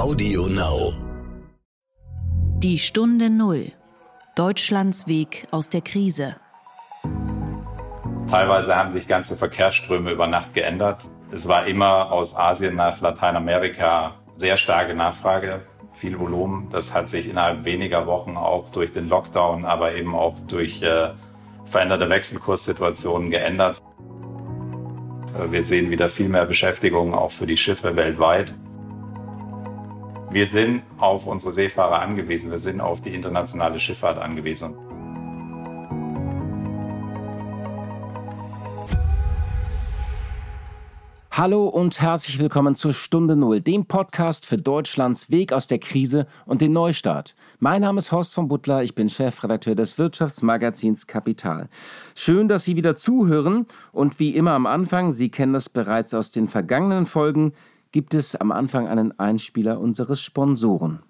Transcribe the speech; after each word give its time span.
Audio 0.00 0.46
Now. 0.46 0.94
Die 2.60 2.78
Stunde 2.78 3.28
Null. 3.28 3.72
Deutschlands 4.34 5.06
Weg 5.06 5.46
aus 5.50 5.68
der 5.68 5.82
Krise. 5.82 6.36
Teilweise 8.30 8.76
haben 8.76 8.88
sich 8.88 9.06
ganze 9.06 9.36
Verkehrsströme 9.36 10.10
über 10.10 10.26
Nacht 10.26 10.54
geändert. 10.54 11.10
Es 11.30 11.48
war 11.48 11.66
immer 11.66 12.10
aus 12.12 12.34
Asien 12.34 12.76
nach 12.76 13.02
Lateinamerika 13.02 14.14
sehr 14.38 14.56
starke 14.56 14.94
Nachfrage, 14.94 15.66
viel 15.92 16.18
Volumen. 16.18 16.70
Das 16.70 16.94
hat 16.94 17.10
sich 17.10 17.28
innerhalb 17.28 17.66
weniger 17.66 18.06
Wochen 18.06 18.38
auch 18.38 18.70
durch 18.70 18.92
den 18.92 19.06
Lockdown, 19.06 19.66
aber 19.66 19.94
eben 19.94 20.14
auch 20.14 20.36
durch 20.48 20.80
äh, 20.80 21.10
veränderte 21.66 22.08
Wechselkurssituationen 22.08 23.30
geändert. 23.30 23.80
Wir 25.50 25.62
sehen 25.62 25.90
wieder 25.90 26.08
viel 26.08 26.30
mehr 26.30 26.46
Beschäftigung 26.46 27.12
auch 27.12 27.32
für 27.32 27.46
die 27.46 27.58
Schiffe 27.58 27.96
weltweit. 27.96 28.54
Wir 30.32 30.46
sind 30.46 30.84
auf 30.98 31.26
unsere 31.26 31.52
Seefahrer 31.52 32.00
angewiesen. 32.00 32.52
Wir 32.52 32.58
sind 32.58 32.80
auf 32.80 33.00
die 33.00 33.12
internationale 33.12 33.80
Schifffahrt 33.80 34.16
angewiesen. 34.16 34.76
Hallo 41.32 41.66
und 41.66 42.00
herzlich 42.00 42.38
willkommen 42.38 42.76
zur 42.76 42.92
Stunde 42.92 43.34
Null, 43.34 43.60
dem 43.60 43.86
Podcast 43.86 44.46
für 44.46 44.56
Deutschlands 44.56 45.32
Weg 45.32 45.52
aus 45.52 45.66
der 45.66 45.80
Krise 45.80 46.28
und 46.46 46.60
den 46.60 46.74
Neustart. 46.74 47.34
Mein 47.58 47.80
Name 47.80 47.98
ist 47.98 48.12
Horst 48.12 48.32
von 48.32 48.46
Butler, 48.46 48.84
ich 48.84 48.94
bin 48.94 49.08
Chefredakteur 49.08 49.74
des 49.74 49.98
Wirtschaftsmagazins 49.98 51.08
Kapital. 51.08 51.68
Schön, 52.14 52.46
dass 52.46 52.64
Sie 52.64 52.76
wieder 52.76 52.94
zuhören 52.94 53.66
und 53.90 54.20
wie 54.20 54.36
immer 54.36 54.52
am 54.52 54.66
Anfang, 54.66 55.10
Sie 55.10 55.30
kennen 55.30 55.54
das 55.54 55.68
bereits 55.68 56.14
aus 56.14 56.30
den 56.30 56.46
vergangenen 56.46 57.06
Folgen, 57.06 57.52
gibt 57.92 58.14
es 58.14 58.36
am 58.36 58.52
Anfang 58.52 58.88
einen 58.88 59.18
Einspieler 59.18 59.80
unseres 59.80 60.20
Sponsoren. 60.20 61.00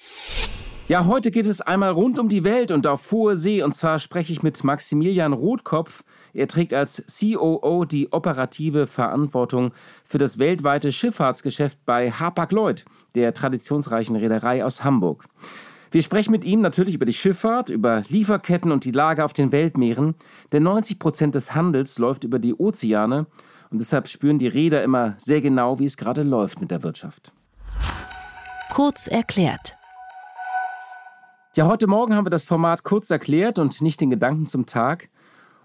Ja, 0.89 1.07
heute 1.07 1.31
geht 1.31 1.47
es 1.47 1.61
einmal 1.61 1.93
rund 1.93 2.19
um 2.19 2.29
die 2.29 2.43
Welt 2.43 2.73
und 2.73 2.89
auf 2.89 3.13
hohe 3.13 3.37
See 3.37 3.63
und 3.63 3.73
zwar 3.73 4.01
spreche 4.01 4.33
ich 4.33 4.43
mit 4.43 4.65
Maximilian 4.65 5.33
Rotkopf, 5.33 6.03
er 6.35 6.49
trägt 6.49 6.75
als 6.75 7.05
COO 7.21 7.85
die 7.85 8.13
operative 8.13 8.89
Verantwortung 8.89 9.71
für 10.03 10.19
das 10.19 10.41
weltweite 10.41 10.91
Schifffahrtsgeschäft 10.91 11.79
bei 11.87 12.11
Hapag-Lloyd, 12.11 12.85
der 13.15 13.33
traditionsreichen 13.33 14.17
Reederei 14.17 14.65
aus 14.65 14.83
Hamburg. 14.83 15.25
Wir 15.97 16.03
sprechen 16.03 16.33
mit 16.33 16.45
ihm 16.45 16.61
natürlich 16.61 16.95
über 16.95 17.07
die 17.07 17.15
Schifffahrt, 17.15 17.71
über 17.71 18.03
Lieferketten 18.11 18.71
und 18.71 18.85
die 18.85 18.91
Lage 18.91 19.25
auf 19.25 19.33
den 19.33 19.51
Weltmeeren, 19.51 20.15
denn 20.53 20.63
90 20.63 20.99
Prozent 20.99 21.35
des 21.35 21.55
Handels 21.55 21.97
läuft 21.99 22.23
über 22.23 22.39
die 22.39 22.53
Ozeane 22.53 23.25
und 23.71 23.81
deshalb 23.81 24.07
spüren 24.07 24.39
die 24.39 24.47
Reeder 24.47 24.83
immer 24.83 25.15
sehr 25.17 25.41
genau, 25.41 25.79
wie 25.79 25.87
es 25.87 25.97
gerade 25.97 26.23
läuft 26.23 26.61
mit 26.61 26.71
der 26.71 26.83
Wirtschaft. 26.83 27.33
Kurz 28.71 29.07
erklärt. 29.07 29.79
Ja, 31.55 31.67
heute 31.67 31.87
Morgen 31.87 32.15
haben 32.15 32.27
wir 32.27 32.31
das 32.31 32.45
Format 32.45 32.85
kurz 32.85 33.09
erklärt 33.09 33.59
und 33.59 33.81
nicht 33.81 33.99
den 34.03 34.11
Gedanken 34.11 34.45
zum 34.45 34.67
Tag. 34.67 35.09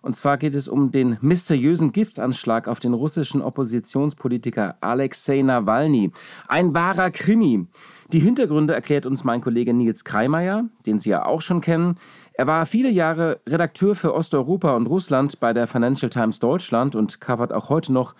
Und 0.02 0.16
zwar 0.16 0.38
geht 0.38 0.56
es 0.56 0.68
um 0.68 0.92
den 0.92 1.18
mysteriösen 1.22 1.92
Giftanschlag 1.92 2.68
auf 2.68 2.80
den 2.80 2.94
russischen 2.94 3.42
Oppositionspolitiker 3.42 4.78
Alexei 4.82 5.42
Nawalny. 5.42 6.12
Ein 6.48 6.74
wahrer 6.74 7.12
Krimi. 7.12 7.68
Die 8.12 8.20
Hintergründe 8.20 8.74
erklärt 8.74 9.06
uns 9.06 9.24
mein 9.24 9.42
Kollege 9.42 9.74
Nils 9.74 10.04
Kreimeier, 10.04 10.66
den 10.86 11.00
Sie 11.00 11.12
ja 11.12 11.26
auch 11.26 11.42
schon 11.42 11.62
kennen. 11.62 11.96
Er 12.34 12.48
war 12.48 12.66
viele 12.66 12.90
Jahre 12.90 13.40
Redakteur 13.48 13.96
für 13.96 14.14
Osteuropa 14.14 14.76
und 14.76 14.88
Russland 14.88 15.40
bei 15.40 15.54
der 15.54 15.68
Financial 15.68 16.10
Times 16.10 16.40
Deutschland 16.40 16.96
und 16.96 17.22
covert 17.22 17.54
auch 17.54 17.70
heute 17.70 17.94
noch 17.94 18.16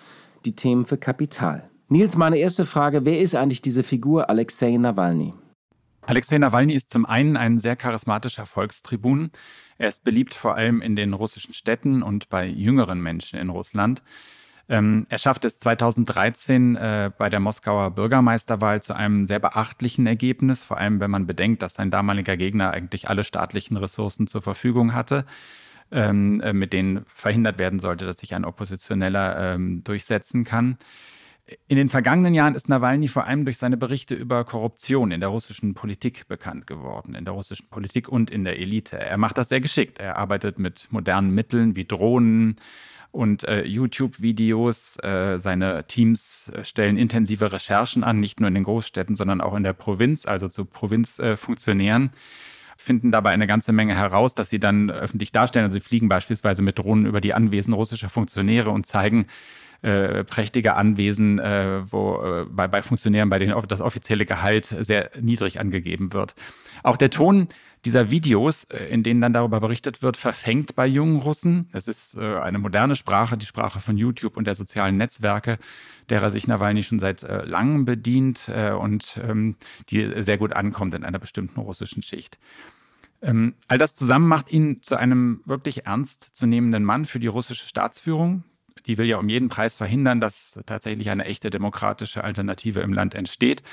die 0.46 0.56
Themen 0.56 0.86
für 0.86 0.98
Kapital. 0.98 1.70
Nils, 1.90 2.16
meine 2.16 2.38
erste 2.38 2.66
Frage, 2.66 3.06
wer 3.06 3.20
ist 3.20 3.36
eigentlich 3.36 3.62
diese 3.62 3.84
Figur 3.84 4.30
Alexei 4.30 4.78
Nawalny? 4.78 5.34
Alexei 6.04 6.38
Nawalny 6.38 6.74
ist 6.74 6.90
zum 6.90 7.06
einen 7.06 7.38
ein 7.38 7.60
sehr 7.60 7.76
charismatischer 7.76 8.46
Volkstribun. 8.46 9.32
Er 9.82 9.88
ist 9.88 10.04
beliebt 10.04 10.36
vor 10.36 10.54
allem 10.54 10.80
in 10.84 10.96
den 10.96 11.12
russischen 11.12 11.56
Städten 11.56 12.04
und 12.04 12.30
bei 12.30 12.46
jüngeren 12.46 13.02
Menschen 13.02 13.40
in 13.40 13.50
Russland. 13.50 14.04
Ähm, 14.70 15.08
er 15.10 15.18
schaffte 15.18 15.48
es 15.48 15.58
2013 15.58 16.76
äh, 16.76 17.12
bei 17.18 17.32
der 17.32 17.40
Moskauer 17.40 17.90
Bürgermeisterwahl 17.90 18.84
zu 18.84 18.94
einem 18.94 19.26
sehr 19.26 19.40
beachtlichen 19.40 20.06
Ergebnis, 20.06 20.64
vor 20.64 20.78
allem 20.78 21.00
wenn 21.00 21.10
man 21.10 21.26
bedenkt, 21.26 21.64
dass 21.64 21.74
sein 21.74 21.90
damaliger 21.90 22.38
Gegner 22.38 22.70
eigentlich 22.70 23.10
alle 23.10 23.24
staatlichen 23.24 23.76
Ressourcen 23.76 24.28
zur 24.28 24.44
Verfügung 24.44 24.94
hatte, 24.94 25.26
ähm, 25.92 26.42
äh, 26.42 26.54
mit 26.54 26.74
denen 26.74 27.04
verhindert 27.08 27.58
werden 27.58 27.80
sollte, 27.80 28.06
dass 28.06 28.20
sich 28.20 28.36
ein 28.36 28.46
Oppositioneller 28.46 29.56
ähm, 29.56 29.84
durchsetzen 29.84 30.44
kann. 30.44 30.78
In 31.68 31.76
den 31.76 31.90
vergangenen 31.90 32.34
Jahren 32.34 32.56
ist 32.56 32.70
Nawalny 32.70 33.08
vor 33.08 33.26
allem 33.26 33.44
durch 33.46 33.58
seine 33.58 33.76
Berichte 33.76 34.16
über 34.16 34.46
Korruption 34.46 35.12
in 35.12 35.20
der 35.20 35.30
russischen 35.30 35.74
Politik 35.74 36.28
bekannt 36.28 36.66
geworden, 36.66 37.14
in 37.14 37.26
der 37.26 37.34
russischen 37.34 37.68
Politik 37.70 38.08
und 38.08 38.32
in 38.32 38.44
der 38.44 38.60
Elite. 38.60 38.98
Er 38.98 39.18
macht 39.18 39.38
das 39.38 39.50
sehr 39.50 39.60
geschickt. 39.60 40.00
Er 40.00 40.18
arbeitet 40.18 40.60
mit 40.60 40.88
modernen 40.92 41.32
Mitteln 41.32 41.76
wie 41.76 41.86
Drohnen 41.86 42.56
und 43.12 43.44
äh, 43.44 43.64
YouTube-Videos. 43.64 44.98
Äh, 45.04 45.40
seine 45.40 45.86
Teams 45.88 46.50
äh, 46.56 46.64
stellen 46.64 46.98
intensive 46.98 47.52
Recherchen 47.52 48.04
an, 48.04 48.22
nicht 48.22 48.40
nur 48.40 48.48
in 48.48 48.54
den 48.54 48.64
Großstädten, 48.64 49.16
sondern 49.16 49.42
auch 49.42 49.56
in 49.56 49.64
der 49.64 49.74
Provinz, 49.74 50.26
also 50.26 50.48
zu 50.48 50.64
Provinzfunktionären. 50.64 52.12
finden 52.78 53.12
dabei 53.12 53.32
eine 53.32 53.48
ganze 53.48 53.74
Menge 53.74 53.96
heraus, 53.96 54.34
dass 54.36 54.50
sie 54.50 54.60
dann 54.60 54.90
öffentlich 54.90 55.34
darstellen. 55.34 55.66
Also 55.66 55.76
sie 55.76 55.82
fliegen 55.82 56.08
beispielsweise 56.08 56.62
mit 56.62 56.80
Drohnen 56.80 57.06
über 57.06 57.20
die 57.20 57.34
Anwesen 57.34 57.74
russischer 57.74 58.10
Funktionäre 58.10 58.70
und 58.70 58.86
zeigen, 58.86 59.28
äh, 59.82 60.24
prächtige 60.24 60.76
Anwesen, 60.76 61.40
äh, 61.40 61.82
wo 61.92 62.22
äh, 62.22 62.46
bei, 62.50 62.68
bei 62.68 62.82
Funktionären, 62.82 63.30
bei 63.30 63.40
denen 63.40 63.56
das 63.68 63.82
offizielle 63.82 64.26
Gehalt 64.26 64.66
sehr 64.66 65.10
niedrig 65.20 65.60
angegeben 65.60 66.14
wird. 66.14 66.36
Auch 66.84 66.98
der 66.98 67.10
Ton 67.10 67.48
dieser 67.84 68.12
Videos, 68.12 68.66
äh, 68.66 68.86
in 68.90 69.02
denen 69.04 69.22
dann 69.22 69.34
darüber 69.34 69.60
berichtet 69.60 70.04
wird, 70.04 70.18
verfängt 70.18 70.76
bei 70.76 70.86
jungen 70.86 71.18
Russen. 71.18 71.68
Es 71.72 71.88
ist 71.88 72.16
äh, 72.16 72.38
eine 72.38 72.60
moderne 72.60 72.96
Sprache, 72.96 73.38
die 73.38 73.46
Sprache 73.46 73.80
von 73.80 73.98
YouTube 73.98 74.38
und 74.38 74.46
der 74.46 74.56
sozialen 74.56 74.98
Netzwerke, 74.98 75.58
derer 76.10 76.30
sich 76.30 76.48
Nawalny 76.48 76.84
schon 76.84 77.00
seit 77.00 77.24
äh, 77.24 77.44
langem 77.46 77.86
bedient 77.86 78.52
und 78.80 79.20
ähm, 79.24 79.56
die 79.90 80.24
sehr 80.24 80.38
gut 80.38 80.54
ankommt 80.54 80.94
in 80.94 81.04
einer 81.04 81.20
bestimmten 81.20 81.60
russischen 81.60 82.04
Schicht. 82.04 82.38
Ähm, 83.22 83.56
all 83.68 83.78
das 83.78 83.94
zusammen 83.94 84.28
macht 84.28 84.52
ihn 84.52 84.82
zu 84.82 84.96
einem 84.96 85.42
wirklich 85.46 85.86
ernst 85.86 86.36
zu 86.36 86.46
nehmenden 86.46 86.84
Mann 86.84 87.06
für 87.06 87.20
die 87.20 87.28
russische 87.28 87.68
Staatsführung 87.68 88.44
die 88.86 88.98
will 88.98 89.06
ja 89.06 89.18
um 89.18 89.30
jeden 89.30 89.50
Preis 89.50 89.78
verhindern, 89.78 90.20
dass 90.20 90.60
tatsächlich 90.66 91.10
eine 91.10 91.26
echte 91.26 91.50
demokratische 91.50 92.24
Alternative 92.24 92.82
im 92.82 92.94
Land 92.94 93.16
entsteht 93.16 93.64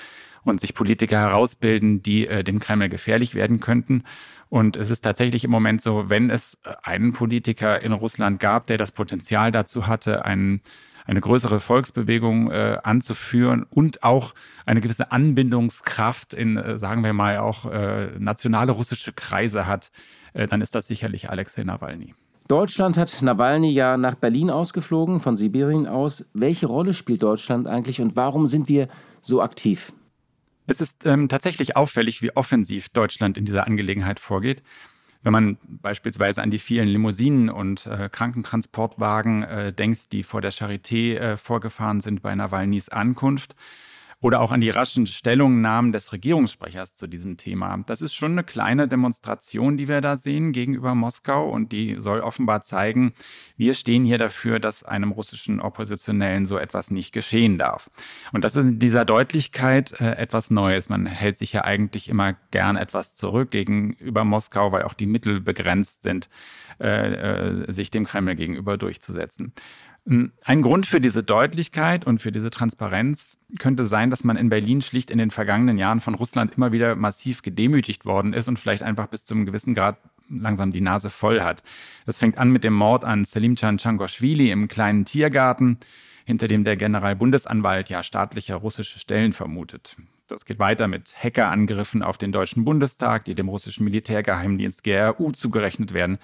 und 0.45 0.61
sich 0.61 0.75
Politiker 0.75 1.19
herausbilden, 1.19 2.03
die 2.03 2.27
äh, 2.27 2.45
dem 2.45 2.59
Kreml 2.59 2.89
gefährlich 2.89 3.35
werden 3.35 3.61
könnten. 3.61 4.05
Und 4.49 4.77
es 4.77 4.91
ist 4.91 5.03
tatsächlich 5.03 5.45
im 5.45 5.51
Moment 5.51 5.83
so, 5.83 6.09
wenn 6.09 6.31
es 6.31 6.59
einen 6.83 7.13
Politiker 7.13 7.83
in 7.83 7.93
Russland 7.93 8.41
gab, 8.41 8.67
der 8.67 8.79
das 8.79 8.93
Potenzial 8.93 9.53
dazu 9.53 9.87
hatte, 9.87 10.25
einen, 10.25 10.63
eine 11.05 11.21
größere 11.21 11.61
Volksbewegung 11.61 12.51
äh, 12.51 12.79
anzuführen 12.83 13.67
und 13.69 14.03
auch 14.03 14.35
eine 14.65 14.81
gewisse 14.81 15.13
Anbindungskraft 15.13 16.33
in, 16.33 16.57
äh, 16.57 16.79
sagen 16.79 17.05
wir 17.05 17.13
mal, 17.13 17.39
auch 17.39 17.71
äh, 17.71 18.19
nationale 18.19 18.73
russische 18.73 19.13
Kreise 19.13 19.67
hat, 19.67 19.91
äh, 20.33 20.47
dann 20.47 20.63
ist 20.63 20.75
das 20.75 20.87
sicherlich 20.87 21.29
Alexei 21.29 21.65
Nawalny. 21.65 22.15
Deutschland 22.49 22.97
hat 22.97 23.21
Nawalny 23.21 23.71
ja 23.71 23.99
nach 23.99 24.15
Berlin 24.15 24.49
ausgeflogen, 24.49 25.21
von 25.21 25.37
Sibirien 25.37 25.87
aus. 25.87 26.25
Welche 26.33 26.67
Rolle 26.67 26.95
spielt 26.95 27.23
Deutschland 27.23 27.67
eigentlich 27.67 28.01
und 28.01 28.17
warum 28.17 28.47
sind 28.47 28.71
wir 28.71 28.89
so 29.21 29.43
aktiv? 29.43 29.93
Es 30.67 30.81
ist 30.81 31.05
ähm, 31.05 31.29
tatsächlich 31.29 31.77
auffällig, 31.77 32.23
wie 32.23 32.35
offensiv 32.35 32.89
Deutschland 32.89 33.37
in 33.37 33.45
dieser 33.45 33.67
Angelegenheit 33.67 34.19
vorgeht. 34.19 34.63
Wenn 35.23 35.33
man 35.33 35.59
beispielsweise 35.63 36.41
an 36.41 36.51
die 36.51 36.59
vielen 36.59 36.89
Limousinen 36.89 37.51
und 37.51 37.87
äh, 37.87 38.09
Krankentransportwagen 38.11 39.43
äh, 39.43 39.73
denkt, 39.75 40.13
die 40.13 40.23
vor 40.23 40.41
der 40.41 40.53
Charité 40.53 41.17
äh, 41.17 41.37
vorgefahren 41.37 42.01
sind 42.01 42.23
bei 42.23 42.35
Nawalnys 42.35 42.89
Ankunft, 42.89 43.57
Oder 44.21 44.41
auch 44.41 44.51
an 44.51 44.61
die 44.61 44.71
raschen 44.71 45.07
Stellungnahmen 45.07 45.93
des 45.93 46.13
Regierungssprechers 46.13 46.97
zu 46.97 47.07
diesem 47.07 47.37
Thema. 47.37 47.85
Das 47.87 48.03
ist 48.03 48.15
schon 48.15 48.33
eine 48.33 48.43
kleine 48.43 48.89
Demonstration, 48.89 49.77
die 49.77 49.87
wir 49.87 50.01
da 50.01 50.17
sehen 50.17 50.51
gegenüber 50.51 50.97
Moskau 50.97 51.49
und 51.49 51.71
die 51.71 51.97
soll 52.01 52.21
offenbar 52.21 52.63
zeigen, 52.63 53.13
wir 53.57 53.75
stehen 53.75 54.05
hier 54.05 54.19
dafür, 54.19 54.59
dass 54.59 54.83
einem 54.83 55.13
russischen 55.13 55.61
Oppositionellen 55.61 56.47
so 56.47 56.59
etwas 56.59 56.91
nicht 56.91 57.13
geschehen 57.13 57.59
darf. 57.59 57.91
Und 58.33 58.43
das 58.43 58.57
ist 58.57 58.67
in 58.67 58.79
dieser 58.81 59.05
Deutlichkeit 59.05 60.01
äh, 60.01 60.17
etwas 60.17 60.51
Neues. 60.51 60.89
Man 60.89 61.07
hält 61.07 61.39
sich 61.39 61.53
ja 61.53 61.65
eigentlich 61.65 62.09
immer 62.09 62.35
gern 62.51 62.77
etwas 62.77 63.15
zurück 63.15 63.53
gegenüber 63.53 64.25
Moskau, 64.25 64.73
weil 64.73 64.83
auch 64.83 64.95
die 64.95 65.07
Mittel 65.07 65.41
begrenzt 65.41 66.03
sind, 66.03 66.29
äh, 66.81 67.13
äh, 67.13 67.73
sich 67.73 67.91
dem 67.91 68.05
Kreml 68.05 68.35
gegenüber 68.35 68.77
durchzusetzen. 68.77 69.53
Hm, 70.07 70.33
ein 70.43 70.63
Grund 70.63 70.87
für 70.87 71.01
diese 71.01 71.23
Deutlichkeit 71.23 72.07
und 72.07 72.21
für 72.21 72.33
diese 72.33 72.51
Transparenz 72.51 73.39
könnte 73.59 73.87
sein, 73.87 74.11
dass 74.11 74.25
man 74.25 74.37
in 74.37 74.49
Berlin 74.49 74.83
schlicht 74.83 75.11
in 75.11 75.19
den 75.19 75.31
vergangenen 75.31 75.79
Jahren 75.79 76.01
von 76.01 76.15
Russland 76.15 76.55
immer 76.57 76.73
wieder 76.73 76.97
massiv 76.97 77.43
gedemütigt 77.43 78.05
worden 78.05 78.33
ist 78.33 78.49
und 78.49 78.59
vielleicht 78.59 78.83
einfach 78.83 79.09
bis 79.09 79.25
zu 79.25 79.35
einem 79.35 79.47
gewissen 79.47 79.75
Grad 79.75 79.99
langsam 80.31 80.73
die 80.73 80.81
Nase 80.81 81.11
voll 81.11 81.43
hat. 81.43 81.63
Das 82.07 82.19
fängt 82.19 82.39
an 82.39 82.51
mit 82.51 82.65
dem 82.65 82.75
Mord 82.75 83.05
an 83.05 83.25
Selimchan 83.25 83.79
Changoshvili 83.79 84.51
im 84.51 84.69
kleinen 84.69 85.05
Tiergarten, 85.05 85.79
hinter 86.25 86.49
dem 86.49 86.65
der 86.65 86.77
Generalbundesanwalt 86.77 87.89
ja 87.89 88.03
staatliche 88.03 88.55
russische 88.55 88.99
Stellen 88.99 89.33
vermutet. 89.33 89.97
Das 90.29 90.45
geht 90.45 90.59
weiter 90.59 90.89
mit 90.89 91.15
Hackerangriffen 91.23 92.03
auf 92.03 92.19
den 92.19 92.33
Deutschen 92.33 92.65
Bundestag, 92.65 93.25
die 93.25 93.35
dem 93.35 93.49
russischen 93.49 93.85
Militärgeheimdienst 93.85 94.85
GRU 94.85 95.33
zugerechnet 95.33 95.95
werden. 95.95 96.19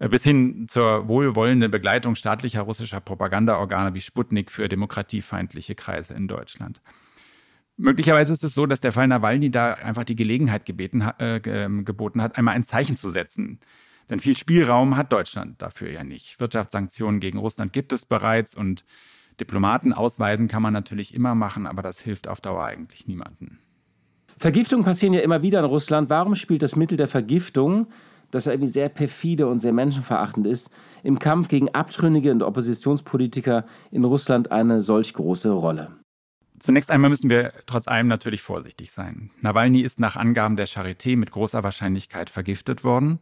Äh, 0.00 0.08
bis 0.08 0.24
hin 0.24 0.66
zur 0.66 1.06
wohlwollenden 1.06 1.70
Begleitung 1.70 2.16
staatlicher 2.16 2.62
russischer 2.62 3.00
Propagandaorgane 3.00 3.94
wie 3.94 4.00
Sputnik 4.00 4.50
für 4.50 4.68
demokratiefeindliche 4.68 5.76
Kreise 5.76 6.14
in 6.14 6.26
Deutschland. 6.26 6.80
Möglicherweise 7.76 8.32
ist 8.32 8.42
es 8.42 8.54
so, 8.54 8.66
dass 8.66 8.80
der 8.80 8.92
Fall 8.92 9.06
Nawalny 9.06 9.50
da 9.50 9.74
einfach 9.74 10.04
die 10.04 10.16
Gelegenheit 10.16 10.66
gebeten, 10.66 11.02
äh, 11.18 11.40
geboten 11.40 12.20
hat, 12.20 12.36
einmal 12.36 12.54
ein 12.54 12.64
Zeichen 12.64 12.96
zu 12.96 13.10
setzen. 13.10 13.60
Denn 14.10 14.20
viel 14.20 14.36
Spielraum 14.36 14.96
hat 14.96 15.12
Deutschland 15.12 15.62
dafür 15.62 15.90
ja 15.90 16.02
nicht. 16.02 16.40
Wirtschaftssanktionen 16.40 17.20
gegen 17.20 17.38
Russland 17.38 17.72
gibt 17.72 17.92
es 17.92 18.04
bereits 18.04 18.54
und 18.54 18.84
Diplomaten 19.38 19.92
ausweisen 19.92 20.48
kann 20.48 20.62
man 20.62 20.74
natürlich 20.74 21.14
immer 21.14 21.34
machen, 21.34 21.66
aber 21.66 21.80
das 21.80 22.00
hilft 22.00 22.28
auf 22.28 22.40
Dauer 22.40 22.64
eigentlich 22.64 23.06
niemandem. 23.06 23.58
Vergiftungen 24.36 24.84
passieren 24.84 25.14
ja 25.14 25.20
immer 25.20 25.42
wieder 25.42 25.60
in 25.60 25.64
Russland. 25.66 26.10
Warum 26.10 26.34
spielt 26.34 26.62
das 26.62 26.76
Mittel 26.76 26.96
der 26.98 27.08
Vergiftung 27.08 27.86
das 28.30 28.46
irgendwie 28.46 28.68
sehr 28.68 28.88
perfide 28.88 29.48
und 29.48 29.60
sehr 29.60 29.72
menschenverachtend 29.72 30.46
ist, 30.46 30.70
im 31.02 31.18
Kampf 31.18 31.48
gegen 31.48 31.68
Abtrünnige 31.70 32.30
und 32.30 32.42
Oppositionspolitiker 32.42 33.64
in 33.90 34.04
Russland 34.04 34.52
eine 34.52 34.82
solch 34.82 35.14
große 35.14 35.50
Rolle. 35.50 35.92
Zunächst 36.58 36.90
einmal 36.90 37.08
müssen 37.08 37.30
wir 37.30 37.52
trotz 37.66 37.88
allem 37.88 38.06
natürlich 38.06 38.42
vorsichtig 38.42 38.92
sein. 38.92 39.30
Nawalny 39.40 39.80
ist 39.80 39.98
nach 39.98 40.16
Angaben 40.16 40.56
der 40.56 40.68
Charité 40.68 41.16
mit 41.16 41.30
großer 41.30 41.62
Wahrscheinlichkeit 41.62 42.28
vergiftet 42.28 42.84
worden. 42.84 43.18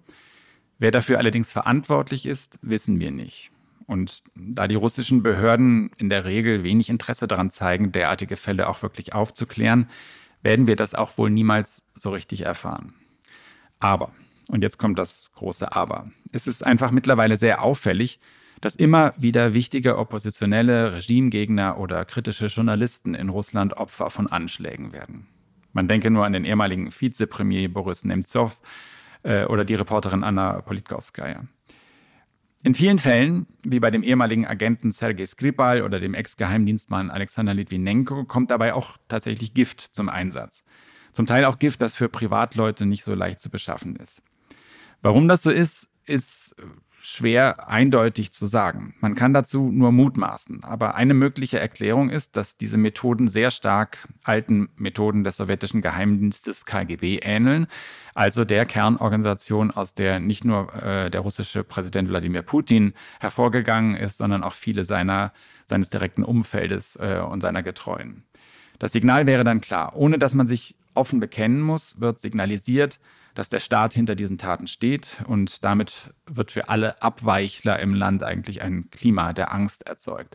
Wer 0.79 0.91
dafür 0.91 1.19
allerdings 1.19 1.53
verantwortlich 1.53 2.27
ist, 2.27 2.59
wissen 2.63 2.99
wir 2.99 3.13
nicht. 3.13 3.53
Und 3.87 4.23
da 4.35 4.69
die 4.69 4.75
russischen 4.75 5.23
Behörden 5.23 5.91
in 5.97 6.11
der 6.11 6.25
Regel 6.25 6.63
wenig 6.63 6.91
Interesse 6.91 7.27
daran 7.27 7.51
zeigen, 7.51 7.93
derartige 7.93 8.37
Fälle 8.37 8.69
auch 8.69 8.83
wirklich 8.83 9.15
aufzuklären, 9.15 9.89
werden 10.43 10.67
wir 10.67 10.77
das 10.77 10.95
auch 10.95 11.17
wohl 11.17 11.31
niemals 11.31 11.87
so 11.95 12.11
richtig 12.11 12.43
erfahren. 12.43 12.95
Aber 13.79 14.13
und 14.49 14.63
jetzt 14.63 14.79
kommt 14.79 14.99
das 14.99 15.31
große 15.33 15.73
Aber. 15.73 16.11
Es 16.33 16.47
ist 16.47 16.65
einfach 16.65 16.91
mittlerweile 16.91 17.37
sehr 17.37 17.63
auffällig, 17.63 18.21
dass 18.61 18.75
immer 18.75 19.15
wieder 19.17 19.55
wichtige 19.55 19.99
oppositionelle 19.99 20.95
Regimegegner 20.95 21.79
oder 21.79 22.05
kritische 22.05 22.47
Journalisten 22.47 23.15
in 23.15 23.29
Russland 23.29 23.77
Opfer 23.77 24.11
von 24.11 24.27
Anschlägen 24.27 24.93
werden. 24.93 25.27
Man 25.73 25.87
denke 25.87 26.11
nur 26.11 26.25
an 26.25 26.33
den 26.33 26.45
ehemaligen 26.45 26.91
Vizepremier 26.91 27.73
Boris 27.73 28.05
Nemtsov 28.05 28.61
äh, 29.23 29.45
oder 29.45 29.65
die 29.65 29.75
Reporterin 29.75 30.25
Anna 30.25 30.61
Politkovskaya. 30.63 31.45
In 32.65 32.75
vielen 32.75 32.99
Fällen, 32.99 33.47
wie 33.63 33.79
bei 33.79 33.91
dem 33.91 34.03
ehemaligen 34.03 34.45
Agenten 34.45 34.91
Sergei 34.91 35.25
Skripal 35.25 35.83
oder 35.83 36.01
dem 36.01 36.15
Ex-Geheimdienstmann 36.15 37.11
Alexander 37.11 37.55
Litvinenko, 37.55 38.25
kommt 38.25 38.51
dabei 38.51 38.75
auch 38.75 38.97
tatsächlich 39.07 39.55
Gift 39.55 39.81
zum 39.81 40.09
Einsatz. 40.09 40.65
Zum 41.13 41.27
Teil 41.27 41.45
auch 41.45 41.61
Gift, 41.61 41.81
das 41.81 41.95
für 41.95 42.09
Privatleute 42.09 42.85
nicht 42.85 43.05
so 43.05 43.15
leicht 43.15 43.41
zu 43.41 43.49
beschaffen 43.49 43.95
ist. 43.97 44.23
Warum 45.03 45.29
das 45.29 45.43
so 45.43 45.51
ist, 45.51 45.89
ist 46.07 46.55
schwer 47.01 47.69
eindeutig 47.69 48.33
zu 48.33 48.47
sagen. 48.47 48.95
Man 49.01 49.15
kann 49.15 49.33
dazu 49.33 49.71
nur 49.73 49.93
mutmaßen. 49.93 50.65
Aber 50.65 50.95
eine 50.95 51.15
mögliche 51.15 51.59
Erklärung 51.59 52.11
ist, 52.11 52.37
dass 52.37 52.57
diese 52.57 52.77
Methoden 52.77 53.29
sehr 53.29 53.51
stark 53.51 54.09
alten 54.25 54.69
Methoden 54.77 55.25
des 55.25 55.37
sowjetischen 55.37 55.81
Geheimdienstes 55.81 56.67
KGB 56.67 57.21
ähneln, 57.23 57.67
also 58.15 58.45
der 58.45 58.67
Kernorganisation, 58.67 59.71
aus 59.71 59.95
der 59.95 60.21
nicht 60.21 60.45
nur 60.45 60.75
äh, 60.75 61.11
der 61.11 61.21
russische 61.21 61.65
Präsident 61.65 62.09
Wladimir 62.09 62.43
Putin 62.43 62.93
hervorgegangen 63.21 63.97
ist, 63.97 64.19
sondern 64.19 64.43
auch 64.43 64.55
viele 64.55 64.85
seiner, 64.85 65.33
seines 65.65 65.89
direkten 65.89 66.25
Umfeldes 66.25 66.97
äh, 66.97 67.21
und 67.21 67.41
seiner 67.41 67.63
Getreuen. 67.63 68.25
Das 68.79 68.93
Signal 68.93 69.27
wäre 69.27 69.45
dann 69.45 69.61
klar. 69.61 69.95
Ohne 69.97 70.19
dass 70.19 70.35
man 70.35 70.47
sich 70.47 70.77
offen 70.95 71.21
bekennen 71.21 71.61
muss, 71.61 72.01
wird 72.01 72.19
signalisiert, 72.19 72.99
dass 73.39 73.49
der 73.49 73.61
Staat 73.61 73.95
hinter 73.95 74.17
diesen 74.17 74.37
Taten 74.37 74.67
steht 74.67 75.23
und 75.29 75.63
damit 75.63 76.13
wird 76.27 76.51
für 76.51 76.69
alle 76.69 77.01
Abweichler 77.01 77.79
im 77.79 77.95
Land 77.95 78.25
eigentlich 78.25 78.63
ein 78.63 78.91
Klima 78.91 79.33
der 79.33 79.55
Angst 79.55 79.87
erzeugt. 79.87 80.35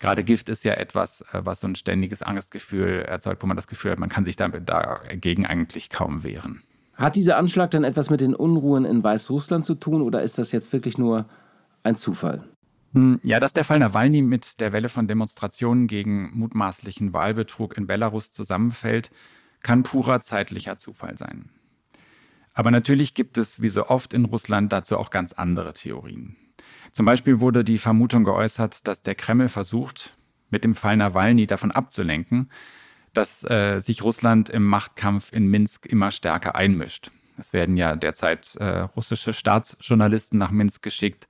Gerade 0.00 0.24
Gift 0.24 0.48
ist 0.48 0.64
ja 0.64 0.72
etwas, 0.72 1.20
äh, 1.34 1.42
was 1.44 1.60
so 1.60 1.66
ein 1.66 1.74
ständiges 1.74 2.22
Angstgefühl 2.22 3.02
erzeugt, 3.02 3.42
wo 3.42 3.46
man 3.46 3.56
das 3.56 3.68
Gefühl 3.68 3.90
hat, 3.90 3.98
man 3.98 4.08
kann 4.08 4.24
sich 4.24 4.36
damit 4.36 4.66
dagegen 4.66 5.44
eigentlich 5.44 5.90
kaum 5.90 6.24
wehren. 6.24 6.62
Hat 6.94 7.16
dieser 7.16 7.36
Anschlag 7.36 7.70
dann 7.70 7.84
etwas 7.84 8.08
mit 8.08 8.22
den 8.22 8.34
Unruhen 8.34 8.86
in 8.86 9.04
Weißrussland 9.04 9.66
zu 9.66 9.74
tun 9.74 10.00
oder 10.00 10.22
ist 10.22 10.38
das 10.38 10.50
jetzt 10.50 10.72
wirklich 10.72 10.96
nur 10.96 11.26
ein 11.82 11.96
Zufall? 11.96 12.44
Hm, 12.94 13.20
ja, 13.24 13.40
dass 13.40 13.52
der 13.52 13.64
Fall 13.64 13.78
Nawalny 13.78 14.22
mit 14.22 14.58
der 14.58 14.72
Welle 14.72 14.88
von 14.88 15.06
Demonstrationen 15.06 15.86
gegen 15.86 16.30
mutmaßlichen 16.32 17.12
Wahlbetrug 17.12 17.76
in 17.76 17.86
Belarus 17.86 18.32
zusammenfällt, 18.32 19.10
kann 19.60 19.82
purer 19.82 20.22
zeitlicher 20.22 20.78
Zufall 20.78 21.18
sein. 21.18 21.50
Aber 22.58 22.72
natürlich 22.72 23.14
gibt 23.14 23.38
es, 23.38 23.62
wie 23.62 23.68
so 23.68 23.86
oft 23.86 24.12
in 24.12 24.24
Russland, 24.24 24.72
dazu 24.72 24.98
auch 24.98 25.10
ganz 25.10 25.32
andere 25.32 25.74
Theorien. 25.74 26.36
Zum 26.90 27.06
Beispiel 27.06 27.38
wurde 27.38 27.62
die 27.62 27.78
Vermutung 27.78 28.24
geäußert, 28.24 28.88
dass 28.88 29.00
der 29.00 29.14
Kreml 29.14 29.48
versucht, 29.48 30.16
mit 30.50 30.64
dem 30.64 30.74
Fall 30.74 30.96
Nawalny 30.96 31.46
davon 31.46 31.70
abzulenken, 31.70 32.50
dass 33.14 33.48
äh, 33.48 33.78
sich 33.78 34.02
Russland 34.02 34.50
im 34.50 34.66
Machtkampf 34.66 35.32
in 35.32 35.46
Minsk 35.46 35.86
immer 35.86 36.10
stärker 36.10 36.56
einmischt. 36.56 37.12
Es 37.36 37.52
werden 37.52 37.76
ja 37.76 37.94
derzeit 37.94 38.56
äh, 38.56 38.80
russische 38.80 39.34
Staatsjournalisten 39.34 40.36
nach 40.36 40.50
Minsk 40.50 40.82
geschickt, 40.82 41.28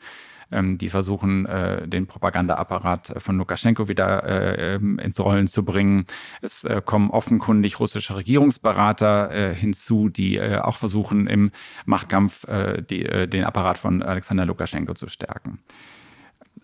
ähm, 0.51 0.79
die 0.79 0.91
versuchen, 0.91 1.47
äh, 1.47 1.87
den 1.87 2.07
Propagandaapparat 2.07 3.15
von 3.19 3.37
Lukaschenko 3.37 3.89
wieder 3.89 4.25
äh, 4.25 4.77
ins 4.77 5.21
Rollen 5.21 5.47
zu 5.47 5.65
bringen. 5.65 6.07
Es 6.41 6.65
äh, 6.65 6.83
kommen 6.85 7.11
offenkundig 7.11 7.81
russische 7.81 8.17
Regierungsberater 8.17 9.31
äh, 9.31 9.55
hinzu, 9.55 10.09
die 10.09 10.37
äh, 10.37 10.59
auch 10.59 10.77
versuchen, 10.77 11.27
im 11.27 11.51
Machtkampf 11.85 12.45
äh, 12.45 12.83
die, 12.83 13.05
den 13.29 13.45
Apparat 13.45 13.79
von 13.79 14.03
Alexander 14.03 14.47
Lukaschenko 14.47 14.95
zu 14.95 15.09
stärken. 15.09 15.61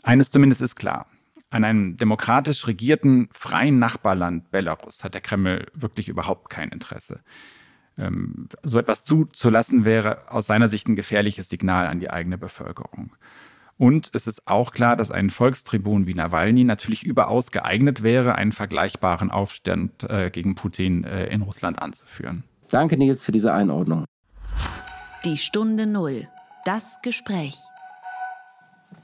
Eines 0.02 0.30
zumindest 0.30 0.62
ist 0.62 0.76
klar. 0.76 1.06
An 1.50 1.62
einem 1.62 1.96
demokratisch 1.96 2.66
regierten, 2.66 3.28
freien 3.32 3.78
Nachbarland 3.78 4.50
Belarus 4.50 5.04
hat 5.04 5.14
der 5.14 5.20
Kreml 5.20 5.66
wirklich 5.72 6.08
überhaupt 6.08 6.50
kein 6.50 6.70
Interesse. 6.70 7.20
Ähm, 7.96 8.48
so 8.62 8.78
etwas 8.78 9.04
zuzulassen 9.04 9.84
wäre 9.84 10.30
aus 10.30 10.46
seiner 10.46 10.68
Sicht 10.68 10.88
ein 10.88 10.96
gefährliches 10.96 11.48
Signal 11.48 11.86
an 11.86 12.00
die 12.00 12.10
eigene 12.10 12.38
Bevölkerung. 12.38 13.12
Und 13.76 14.10
es 14.12 14.26
ist 14.26 14.46
auch 14.46 14.72
klar, 14.72 14.96
dass 14.96 15.10
ein 15.10 15.30
Volkstribun 15.30 16.06
wie 16.06 16.14
Nawalny 16.14 16.64
natürlich 16.64 17.02
überaus 17.02 17.50
geeignet 17.50 18.02
wäre, 18.02 18.36
einen 18.36 18.52
vergleichbaren 18.52 19.30
Aufstand 19.30 20.04
äh, 20.08 20.30
gegen 20.30 20.54
Putin 20.54 21.04
äh, 21.04 21.26
in 21.26 21.42
Russland 21.42 21.82
anzuführen. 21.82 22.44
Danke, 22.68 22.96
Nils, 22.96 23.24
für 23.24 23.32
diese 23.32 23.52
Einordnung. 23.52 24.04
Die 25.24 25.36
Stunde 25.36 25.86
Null. 25.86 26.28
Das 26.64 27.00
Gespräch. 27.02 27.56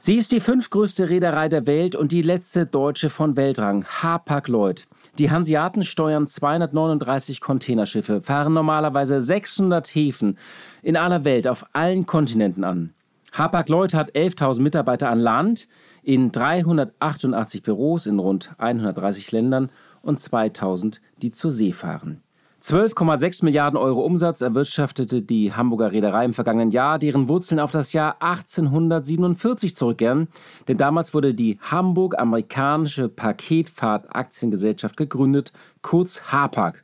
Sie 0.03 0.17
ist 0.17 0.33
die 0.33 0.41
fünftgrößte 0.41 1.11
Reederei 1.11 1.51
der 1.51 1.67
Welt 1.67 1.95
und 1.95 2.11
die 2.13 2.23
letzte 2.23 2.65
deutsche 2.65 3.11
von 3.11 3.37
Weltrang, 3.37 3.85
Hapag-Lloyd. 3.85 4.87
Die 5.19 5.31
Hanseaten 5.31 5.83
steuern 5.83 6.27
239 6.27 7.43
Containerschiffe, 7.43 8.23
fahren 8.23 8.55
normalerweise 8.55 9.21
600 9.21 9.87
Häfen 9.95 10.39
in 10.83 10.97
aller 10.97 11.25
Welt 11.25 11.47
auf 11.47 11.67
allen 11.75 12.07
Kontinenten 12.07 12.65
an. 12.65 12.95
Hapag-Lloyd 13.33 13.95
hat 13.95 14.13
11.000 14.13 14.61
Mitarbeiter 14.61 15.11
an 15.11 15.21
Land 15.21 15.69
in 16.03 16.33
388 16.33 17.63
Büros 17.63 18.07
in 18.07 18.19
rund 18.19 18.53
130 18.59 19.33
Ländern 19.33 19.71
und 20.03 20.19
2.000, 20.19 21.01
die 21.23 21.31
zur 21.31 21.53
See 21.53 21.73
fahren. 21.73 22.23
12,6 22.63 23.43
Milliarden 23.43 23.79
Euro 23.79 24.03
Umsatz 24.03 24.43
erwirtschaftete 24.43 25.23
die 25.23 25.55
Hamburger 25.55 25.93
Reederei 25.93 26.27
im 26.27 26.35
vergangenen 26.35 26.71
Jahr, 26.71 26.99
deren 26.99 27.27
Wurzeln 27.27 27.59
auf 27.59 27.71
das 27.71 27.95
Jahr 27.95 28.21
1847 28.21 29.75
zurückkehren. 29.75 30.29
Denn 30.69 30.77
damals 30.77 31.15
wurde 31.15 31.33
die 31.33 31.59
Hamburg-Amerikanische 31.63 33.09
Paketfahrt-Aktiengesellschaft 33.09 34.99
gegründet, 34.99 35.55
kurz 35.81 36.21
HAPAG, 36.31 36.83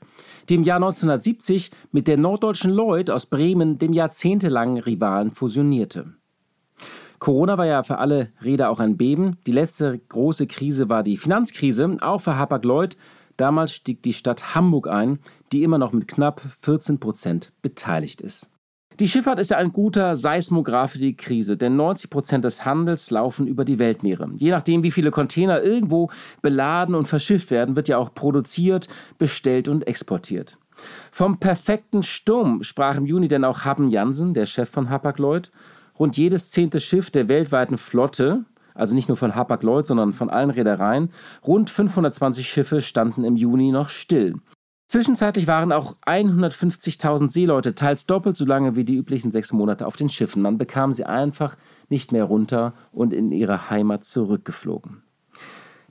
die 0.49 0.55
im 0.55 0.63
Jahr 0.63 0.77
1970 0.77 1.71
mit 1.93 2.09
der 2.09 2.17
norddeutschen 2.17 2.73
Lloyd 2.73 3.11
aus 3.11 3.27
Bremen, 3.27 3.79
dem 3.79 3.93
jahrzehntelangen 3.93 4.79
Rivalen, 4.79 5.31
fusionierte. 5.31 6.15
Corona 7.19 7.59
war 7.59 7.67
ja 7.67 7.83
für 7.83 7.99
alle 7.99 8.31
Räder 8.45 8.71
auch 8.71 8.81
ein 8.81 8.97
Beben. 8.97 9.39
Die 9.47 9.53
letzte 9.53 9.99
große 9.99 10.47
Krise 10.47 10.89
war 10.89 11.03
die 11.03 11.17
Finanzkrise, 11.17 11.97
auch 12.01 12.21
für 12.21 12.37
Hapag-Lloyd. 12.37 12.97
Damals 13.37 13.73
stieg 13.73 14.03
die 14.03 14.13
Stadt 14.13 14.55
Hamburg 14.55 14.89
ein, 14.89 15.19
die 15.53 15.63
immer 15.63 15.79
noch 15.79 15.93
mit 15.93 16.09
knapp 16.09 16.41
14 16.41 16.99
Prozent 16.99 17.53
beteiligt 17.63 18.21
ist. 18.21 18.49
Die 18.99 19.09
Schifffahrt 19.09 19.39
ist 19.39 19.51
ja 19.51 19.59
ein 19.59 19.75
guter 19.75 20.17
Seismograph 20.17 20.93
für 20.93 20.99
die 20.99 21.17
Krise, 21.17 21.59
denn 21.59 21.77
90 21.77 22.09
Prozent 22.09 22.45
des 22.47 22.65
Handels 22.65 23.11
laufen 23.11 23.47
über 23.47 23.67
die 23.67 23.79
Weltmeere. 23.79 24.31
Je 24.37 24.51
nachdem, 24.51 24.83
wie 24.83 24.91
viele 24.91 25.11
Container 25.11 25.63
irgendwo 25.63 26.09
beladen 26.41 26.95
und 26.95 27.07
verschifft 27.07 27.51
werden, 27.51 27.77
wird 27.77 27.89
ja 27.89 27.99
auch 27.99 28.15
produziert, 28.15 28.89
bestellt 29.19 29.69
und 29.69 29.87
exportiert. 29.87 30.57
Vom 31.11 31.39
perfekten 31.39 32.03
Sturm 32.03 32.63
sprach 32.63 32.97
im 32.97 33.05
Juni 33.05 33.29
denn 33.29 33.45
auch 33.45 33.65
Haben 33.65 33.91
Jansen, 33.91 34.33
der 34.33 34.47
Chef 34.47 34.71
von 34.71 34.89
Hapag-Lloyd. 34.89 35.51
Rund 35.99 36.17
jedes 36.17 36.51
zehnte 36.51 36.81
Schiff 36.81 37.11
der 37.11 37.29
weltweiten 37.29 37.79
Flotte, 37.79 38.45
also 38.75 38.95
nicht 38.95 39.09
nur 39.09 39.17
von 39.17 39.35
Hapag-Lloyd, 39.35 39.87
sondern 39.87 40.13
von 40.13 40.31
allen 40.31 40.51
Reedereien, 40.51 41.11
rund 41.47 41.71
520 41.71 42.49
Schiffe 42.49 42.81
standen 42.81 43.25
im 43.25 43.37
Juni 43.37 43.73
noch 43.73 43.89
still. 43.89 44.35
Zwischenzeitlich 44.89 45.49
waren 45.49 45.73
auch 45.73 45.97
150.000 46.07 47.31
Seeleute 47.31 47.75
teils 47.75 48.07
doppelt 48.07 48.37
so 48.37 48.45
lange 48.45 48.77
wie 48.77 48.85
die 48.85 48.97
üblichen 48.97 49.33
sechs 49.33 49.53
Monate 49.53 49.85
auf 49.87 49.97
den 49.97 50.09
Schiffen. 50.09 50.45
Dann 50.45 50.59
bekamen 50.59 50.93
sie 50.93 51.05
einfach 51.05 51.57
nicht 51.89 52.13
mehr 52.13 52.25
runter 52.25 52.73
und 52.93 53.13
in 53.13 53.33
ihre 53.33 53.69
Heimat 53.69 54.05
zurückgeflogen. 54.05 55.03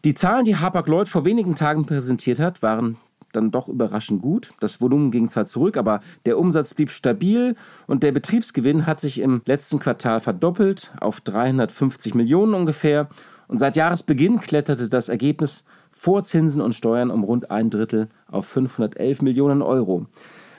Die 0.06 0.14
Zahlen, 0.14 0.46
die 0.46 0.56
Hapag-Lloyd 0.56 1.10
vor 1.10 1.26
wenigen 1.26 1.56
Tagen 1.56 1.86
präsentiert 1.86 2.40
hat, 2.40 2.62
waren 2.62 2.98
dann 3.36 3.52
doch 3.52 3.68
überraschend 3.68 4.22
gut. 4.22 4.54
Das 4.60 4.82
Volumen 4.82 5.12
ging 5.12 5.30
zwar 5.30 5.46
zurück, 5.46 5.78
aber 5.78 6.02
der 6.26 6.38
Umsatz 6.38 6.74
blieb 6.74 6.92
stabil 6.92 7.56
und 7.88 8.04
der 8.04 8.12
Betriebsgewinn 8.12 8.86
hat 8.86 9.02
sich 9.02 9.20
im 9.20 9.42
letzten 9.46 9.80
Quartal 9.80 10.20
verdoppelt 10.20 10.92
auf 11.00 11.22
350 11.22 12.16
Millionen 12.16 12.54
ungefähr. 12.54 13.10
Und 13.48 13.60
seit 13.60 13.76
Jahresbeginn 13.76 14.40
kletterte 14.40 14.90
das 14.90 15.10
Ergebnis 15.10 15.64
vor 15.92 16.24
Zinsen 16.24 16.62
und 16.62 16.74
Steuern 16.74 17.12
um 17.12 17.24
rund 17.24 17.52
ein 17.52 17.70
Drittel 17.70 18.10
auf 18.30 18.46
511 18.48 19.22
Millionen 19.22 19.62
Euro. 19.62 20.06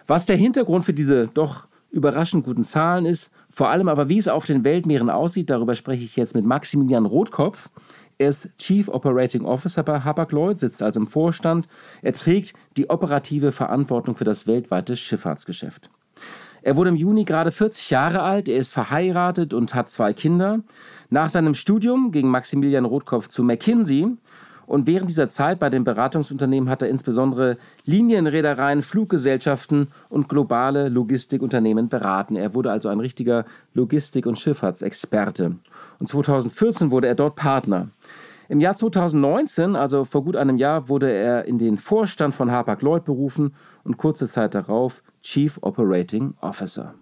Was 0.06 0.26
der 0.26 0.36
Hintergrund 0.36 0.84
für 0.84 0.94
diese 0.94 1.28
doch 1.28 1.66
überraschend 1.90 2.44
guten 2.44 2.62
Zahlen 2.62 3.06
ist, 3.06 3.30
vor 3.48 3.68
allem 3.70 3.88
aber 3.88 4.08
wie 4.08 4.18
es 4.18 4.28
auf 4.28 4.44
den 4.44 4.64
Weltmeeren 4.64 5.10
aussieht, 5.10 5.50
darüber 5.50 5.74
spreche 5.74 6.04
ich 6.04 6.16
jetzt 6.16 6.34
mit 6.34 6.44
Maximilian 6.44 7.06
Rotkopf. 7.06 7.70
Er 8.18 8.30
ist 8.30 8.48
Chief 8.58 8.88
Operating 8.88 9.44
Officer 9.44 9.82
bei 9.82 10.00
Hapag-Lloyd, 10.00 10.58
sitzt 10.58 10.82
also 10.82 11.00
im 11.00 11.06
Vorstand. 11.06 11.68
Er 12.02 12.14
trägt 12.14 12.54
die 12.76 12.88
operative 12.88 13.52
Verantwortung 13.52 14.14
für 14.14 14.24
das 14.24 14.46
weltweite 14.46 14.96
Schifffahrtsgeschäft. 14.96 15.90
Er 16.62 16.76
wurde 16.76 16.90
im 16.90 16.96
Juni 16.96 17.24
gerade 17.24 17.52
40 17.52 17.90
Jahre 17.90 18.22
alt, 18.22 18.48
er 18.48 18.56
ist 18.56 18.72
verheiratet 18.72 19.54
und 19.54 19.74
hat 19.74 19.90
zwei 19.90 20.12
Kinder. 20.12 20.60
Nach 21.10 21.28
seinem 21.28 21.54
Studium 21.54 22.10
ging 22.10 22.26
Maximilian 22.26 22.86
Rotkopf 22.86 23.28
zu 23.28 23.44
McKinsey 23.44 24.16
und 24.66 24.88
während 24.88 25.08
dieser 25.08 25.28
Zeit 25.28 25.60
bei 25.60 25.70
den 25.70 25.84
Beratungsunternehmen 25.84 26.68
hat 26.68 26.82
er 26.82 26.88
insbesondere 26.88 27.56
Linienreedereien, 27.84 28.82
Fluggesellschaften 28.82 29.88
und 30.08 30.28
globale 30.28 30.88
Logistikunternehmen 30.88 31.88
beraten. 31.88 32.34
Er 32.34 32.54
wurde 32.54 32.72
also 32.72 32.88
ein 32.88 33.00
richtiger 33.00 33.44
Logistik- 33.72 34.26
und 34.26 34.38
Schifffahrtsexperte. 34.38 35.56
Und 36.00 36.08
2014 36.08 36.90
wurde 36.90 37.06
er 37.06 37.14
dort 37.14 37.36
Partner. 37.36 37.90
Im 38.48 38.60
Jahr 38.60 38.76
2019, 38.76 39.74
also 39.74 40.04
vor 40.04 40.22
gut 40.22 40.36
einem 40.36 40.56
Jahr, 40.56 40.88
wurde 40.88 41.10
er 41.10 41.46
in 41.46 41.58
den 41.58 41.78
Vorstand 41.78 42.32
von 42.32 42.52
Hapag-Lloyd 42.52 43.04
berufen 43.04 43.54
und 43.82 43.96
kurze 43.96 44.28
Zeit 44.28 44.54
darauf 44.54 45.02
Chief 45.20 45.58
Operating 45.62 46.34
Officer. 46.40 46.94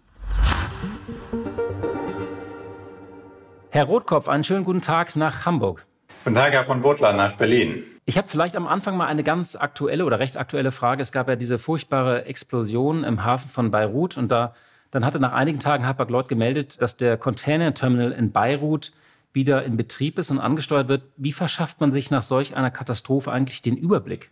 Herr 3.69 3.85
Rotkopf, 3.85 4.29
einen 4.29 4.45
schönen 4.45 4.65
guten 4.65 4.81
Tag 4.81 5.17
nach 5.17 5.45
Hamburg. 5.45 5.85
Guten 6.25 6.37
Tag, 6.37 6.53
Herr 6.53 6.65
von 6.65 6.81
Butler, 6.81 7.13
nach 7.13 7.37
Berlin. 7.37 7.83
Ich 8.07 8.17
habe 8.17 8.29
vielleicht 8.29 8.57
am 8.57 8.67
Anfang 8.67 8.97
mal 8.97 9.07
eine 9.07 9.23
ganz 9.23 9.55
aktuelle 9.55 10.07
oder 10.07 10.19
recht 10.19 10.39
aktuelle 10.39 10.73
Frage. 10.73 11.03
Es 11.03 11.13
gab 11.13 11.29
ja 11.29 11.37
diese 11.37 11.59
furchtbare 11.59 12.25
Explosion 12.25 13.05
im 13.05 13.25
Hafen 13.25 13.51
von 13.51 13.71
Beirut 13.71 14.17
und 14.17 14.31
da 14.31 14.55
dann 14.91 15.05
hatte 15.05 15.19
nach 15.19 15.33
einigen 15.33 15.59
Tagen 15.59 15.85
Hapag-Lloyd 15.85 16.29
gemeldet, 16.29 16.81
dass 16.81 16.97
der 16.97 17.17
Container-Terminal 17.17 18.13
in 18.13 18.31
Beirut 18.31 18.93
wieder 19.35 19.65
in 19.65 19.77
Betrieb 19.77 20.19
ist 20.19 20.31
und 20.31 20.39
angesteuert 20.39 20.89
wird. 20.89 21.03
Wie 21.17 21.33
verschafft 21.33 21.81
man 21.81 21.93
sich 21.93 22.11
nach 22.11 22.23
solch 22.23 22.57
einer 22.57 22.71
Katastrophe 22.71 23.33
eigentlich 23.33 23.63
den 23.63 23.77
Überblick? 23.77 24.31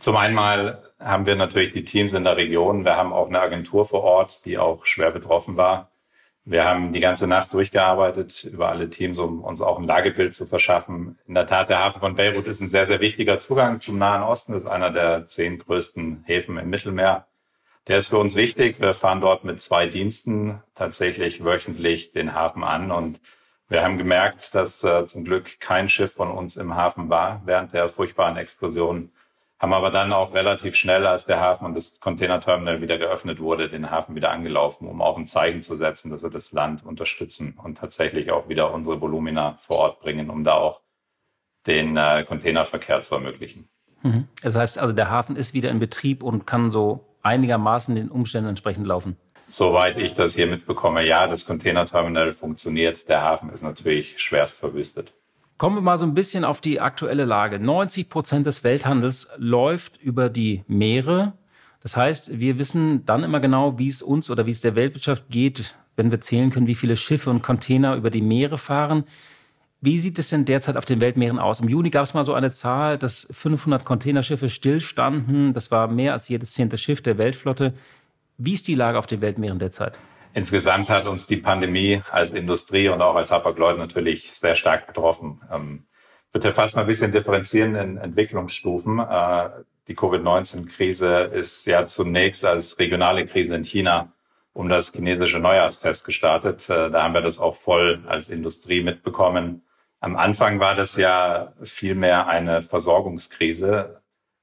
Zum 0.00 0.16
einen 0.16 0.34
mal 0.34 0.82
haben 0.98 1.26
wir 1.26 1.36
natürlich 1.36 1.70
die 1.70 1.84
Teams 1.84 2.12
in 2.12 2.24
der 2.24 2.36
Region. 2.36 2.84
Wir 2.84 2.96
haben 2.96 3.12
auch 3.12 3.28
eine 3.28 3.40
Agentur 3.40 3.86
vor 3.86 4.02
Ort, 4.02 4.44
die 4.44 4.58
auch 4.58 4.86
schwer 4.86 5.10
betroffen 5.10 5.56
war. 5.56 5.90
Wir 6.44 6.64
haben 6.64 6.92
die 6.92 7.00
ganze 7.00 7.26
Nacht 7.26 7.52
durchgearbeitet 7.52 8.44
über 8.44 8.70
alle 8.70 8.88
Teams, 8.88 9.18
um 9.18 9.44
uns 9.44 9.60
auch 9.60 9.78
ein 9.78 9.86
Lagebild 9.86 10.34
zu 10.34 10.46
verschaffen. 10.46 11.18
In 11.26 11.34
der 11.34 11.46
Tat, 11.46 11.68
der 11.68 11.78
Hafen 11.78 12.00
von 12.00 12.16
Beirut 12.16 12.46
ist 12.46 12.60
ein 12.60 12.66
sehr, 12.66 12.86
sehr 12.86 13.00
wichtiger 13.00 13.38
Zugang 13.38 13.78
zum 13.78 13.98
Nahen 13.98 14.22
Osten. 14.22 14.54
Das 14.54 14.62
ist 14.62 14.68
einer 14.68 14.90
der 14.90 15.26
zehn 15.26 15.58
größten 15.58 16.24
Häfen 16.24 16.56
im 16.56 16.70
Mittelmeer. 16.70 17.26
Der 17.88 17.98
ist 17.98 18.08
für 18.08 18.18
uns 18.18 18.36
wichtig. 18.36 18.80
Wir 18.80 18.94
fahren 18.94 19.20
dort 19.20 19.44
mit 19.44 19.60
zwei 19.60 19.86
Diensten 19.86 20.62
tatsächlich 20.74 21.44
wöchentlich 21.44 22.10
den 22.10 22.34
Hafen 22.34 22.64
an 22.64 22.90
und 22.90 23.20
wir 23.70 23.84
haben 23.84 23.98
gemerkt, 23.98 24.54
dass 24.54 24.82
äh, 24.82 25.06
zum 25.06 25.24
Glück 25.24 25.60
kein 25.60 25.88
Schiff 25.88 26.12
von 26.12 26.30
uns 26.30 26.56
im 26.56 26.74
Hafen 26.74 27.08
war 27.08 27.40
während 27.44 27.72
der 27.72 27.88
furchtbaren 27.88 28.36
Explosion. 28.36 29.12
Haben 29.60 29.74
aber 29.74 29.90
dann 29.90 30.12
auch 30.12 30.34
relativ 30.34 30.74
schnell, 30.74 31.06
als 31.06 31.26
der 31.26 31.38
Hafen 31.38 31.66
und 31.66 31.74
das 31.74 32.00
Containerterminal 32.00 32.80
wieder 32.80 32.98
geöffnet 32.98 33.38
wurde, 33.38 33.68
den 33.68 33.90
Hafen 33.90 34.16
wieder 34.16 34.32
angelaufen, 34.32 34.88
um 34.88 35.00
auch 35.00 35.16
ein 35.16 35.26
Zeichen 35.26 35.62
zu 35.62 35.76
setzen, 35.76 36.10
dass 36.10 36.22
wir 36.22 36.30
das 36.30 36.50
Land 36.50 36.84
unterstützen 36.84 37.56
und 37.62 37.78
tatsächlich 37.78 38.32
auch 38.32 38.48
wieder 38.48 38.72
unsere 38.72 39.00
Volumina 39.00 39.56
vor 39.60 39.76
Ort 39.76 40.00
bringen, 40.00 40.30
um 40.30 40.42
da 40.42 40.54
auch 40.54 40.80
den 41.66 41.96
äh, 41.96 42.24
Containerverkehr 42.26 43.02
zu 43.02 43.14
ermöglichen. 43.14 43.68
Mhm. 44.02 44.26
Das 44.42 44.56
heißt 44.56 44.78
also, 44.78 44.92
der 44.94 45.10
Hafen 45.10 45.36
ist 45.36 45.54
wieder 45.54 45.70
in 45.70 45.78
Betrieb 45.78 46.24
und 46.24 46.44
kann 46.44 46.72
so 46.72 47.06
einigermaßen 47.22 47.94
den 47.94 48.08
Umständen 48.08 48.48
entsprechend 48.48 48.86
laufen. 48.86 49.16
Soweit 49.50 49.96
ich 49.98 50.14
das 50.14 50.36
hier 50.36 50.46
mitbekomme, 50.46 51.04
ja, 51.04 51.26
das 51.26 51.44
Containerterminal 51.44 52.34
funktioniert. 52.34 53.08
Der 53.08 53.22
Hafen 53.22 53.50
ist 53.50 53.62
natürlich 53.62 54.20
schwerst 54.22 54.60
verwüstet. 54.60 55.12
Kommen 55.58 55.76
wir 55.76 55.82
mal 55.82 55.98
so 55.98 56.06
ein 56.06 56.14
bisschen 56.14 56.44
auf 56.44 56.60
die 56.60 56.80
aktuelle 56.80 57.24
Lage. 57.24 57.58
90 57.58 58.08
Prozent 58.08 58.46
des 58.46 58.62
Welthandels 58.62 59.28
läuft 59.36 60.00
über 60.00 60.28
die 60.28 60.62
Meere. 60.68 61.32
Das 61.82 61.96
heißt, 61.96 62.38
wir 62.38 62.58
wissen 62.58 63.04
dann 63.06 63.24
immer 63.24 63.40
genau, 63.40 63.76
wie 63.76 63.88
es 63.88 64.02
uns 64.02 64.30
oder 64.30 64.46
wie 64.46 64.50
es 64.50 64.60
der 64.60 64.76
Weltwirtschaft 64.76 65.24
geht, 65.30 65.74
wenn 65.96 66.12
wir 66.12 66.20
zählen 66.20 66.50
können, 66.50 66.68
wie 66.68 66.76
viele 66.76 66.94
Schiffe 66.94 67.28
und 67.28 67.42
Container 67.42 67.96
über 67.96 68.10
die 68.10 68.22
Meere 68.22 68.56
fahren. 68.56 69.04
Wie 69.80 69.98
sieht 69.98 70.18
es 70.18 70.28
denn 70.28 70.44
derzeit 70.44 70.76
auf 70.76 70.84
den 70.84 71.00
Weltmeeren 71.00 71.38
aus? 71.38 71.60
Im 71.60 71.68
Juni 71.68 71.90
gab 71.90 72.04
es 72.04 72.14
mal 72.14 72.22
so 72.22 72.34
eine 72.34 72.50
Zahl, 72.50 72.98
dass 72.98 73.26
500 73.30 73.84
Containerschiffe 73.84 74.48
stillstanden. 74.48 75.54
Das 75.54 75.70
war 75.70 75.88
mehr 75.88 76.12
als 76.12 76.28
jedes 76.28 76.52
zehnte 76.52 76.78
Schiff 76.78 77.02
der 77.02 77.18
Weltflotte. 77.18 77.74
Wie 78.42 78.54
ist 78.54 78.68
die 78.68 78.74
Lage 78.74 78.98
auf 78.98 79.06
den 79.06 79.20
Weltmeeren 79.20 79.58
derzeit? 79.58 79.98
Insgesamt 80.32 80.88
hat 80.88 81.06
uns 81.06 81.26
die 81.26 81.36
Pandemie 81.36 82.00
als 82.10 82.32
Industrie 82.32 82.88
und 82.88 83.02
auch 83.02 83.14
als 83.14 83.30
Hapag-Lloyd 83.30 83.76
natürlich 83.76 84.32
sehr 84.32 84.56
stark 84.56 84.86
betroffen. 84.86 85.42
Ähm, 85.52 85.84
ich 86.28 86.34
würde 86.34 86.54
fast 86.54 86.74
mal 86.74 86.82
ein 86.82 86.86
bisschen 86.86 87.12
differenzieren 87.12 87.74
in 87.74 87.98
Entwicklungsstufen. 87.98 88.98
Äh, 88.98 89.50
die 89.88 89.94
Covid-19-Krise 89.94 91.24
ist 91.34 91.66
ja 91.66 91.84
zunächst 91.84 92.46
als 92.46 92.78
regionale 92.78 93.26
Krise 93.26 93.56
in 93.56 93.64
China 93.64 94.10
um 94.54 94.70
das 94.70 94.90
chinesische 94.90 95.38
Neujahrsfest 95.38 96.06
gestartet. 96.06 96.70
Äh, 96.70 96.90
da 96.90 97.02
haben 97.02 97.12
wir 97.12 97.20
das 97.20 97.40
auch 97.40 97.56
voll 97.56 98.04
als 98.06 98.30
Industrie 98.30 98.82
mitbekommen. 98.82 99.64
Am 100.00 100.16
Anfang 100.16 100.60
war 100.60 100.74
das 100.74 100.96
ja 100.96 101.52
vielmehr 101.62 102.26
eine 102.26 102.62
Versorgungskrise 102.62 103.99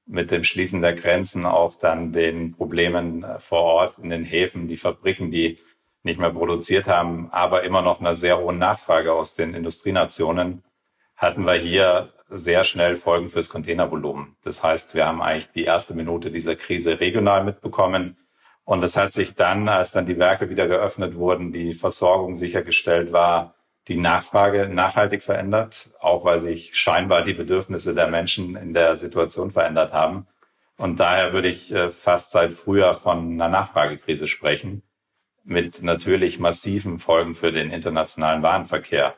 mit 0.08 0.30
dem 0.30 0.42
Schließen 0.42 0.80
der 0.80 0.94
Grenzen 0.94 1.44
auch 1.44 1.76
dann 1.76 2.12
den 2.12 2.56
Problemen 2.56 3.22
äh, 3.22 3.38
vor 3.38 3.62
Ort 3.62 3.98
in 3.98 4.10
den 4.10 4.24
Häfen, 4.24 4.66
die 4.66 4.76
Fabriken, 4.76 5.30
die 5.30 5.58
nicht 6.02 6.18
mehr 6.18 6.30
produziert 6.30 6.86
haben, 6.86 7.28
aber 7.30 7.64
immer 7.64 7.82
noch 7.82 8.00
eine 8.00 8.16
sehr 8.16 8.38
hohe 8.38 8.54
Nachfrage 8.54 9.12
aus 9.12 9.34
den 9.34 9.54
Industrienationen, 9.54 10.64
hatten 11.16 11.44
wir 11.44 11.54
hier 11.54 12.14
sehr 12.30 12.64
schnell 12.64 12.96
Folgen 12.96 13.28
fürs 13.28 13.48
Containervolumen. 13.48 14.36
Das 14.42 14.62
heißt, 14.62 14.94
wir 14.94 15.06
haben 15.06 15.20
eigentlich 15.20 15.50
die 15.52 15.64
erste 15.64 15.94
Minute 15.94 16.30
dieser 16.30 16.56
Krise 16.56 17.00
regional 17.00 17.44
mitbekommen. 17.44 18.16
Und 18.64 18.82
es 18.82 18.96
hat 18.96 19.12
sich 19.12 19.34
dann, 19.34 19.68
als 19.68 19.92
dann 19.92 20.06
die 20.06 20.18
Werke 20.18 20.50
wieder 20.50 20.68
geöffnet 20.68 21.16
wurden, 21.16 21.52
die 21.52 21.74
Versorgung 21.74 22.34
sichergestellt 22.34 23.12
war, 23.12 23.54
die 23.88 23.96
Nachfrage 23.96 24.68
nachhaltig 24.68 25.22
verändert, 25.22 25.90
auch 25.98 26.24
weil 26.24 26.40
sich 26.40 26.78
scheinbar 26.78 27.24
die 27.24 27.32
Bedürfnisse 27.32 27.94
der 27.94 28.06
Menschen 28.08 28.54
in 28.54 28.74
der 28.74 28.96
Situation 28.96 29.50
verändert 29.50 29.92
haben. 29.92 30.26
Und 30.76 31.00
daher 31.00 31.32
würde 31.32 31.48
ich 31.48 31.72
äh, 31.72 31.90
fast 31.90 32.30
seit 32.30 32.52
früher 32.52 32.94
von 32.94 33.32
einer 33.32 33.48
Nachfragekrise 33.48 34.28
sprechen, 34.28 34.82
mit 35.42 35.82
natürlich 35.82 36.38
massiven 36.38 36.98
Folgen 36.98 37.34
für 37.34 37.50
den 37.50 37.70
internationalen 37.70 38.42
Warenverkehr. 38.42 39.16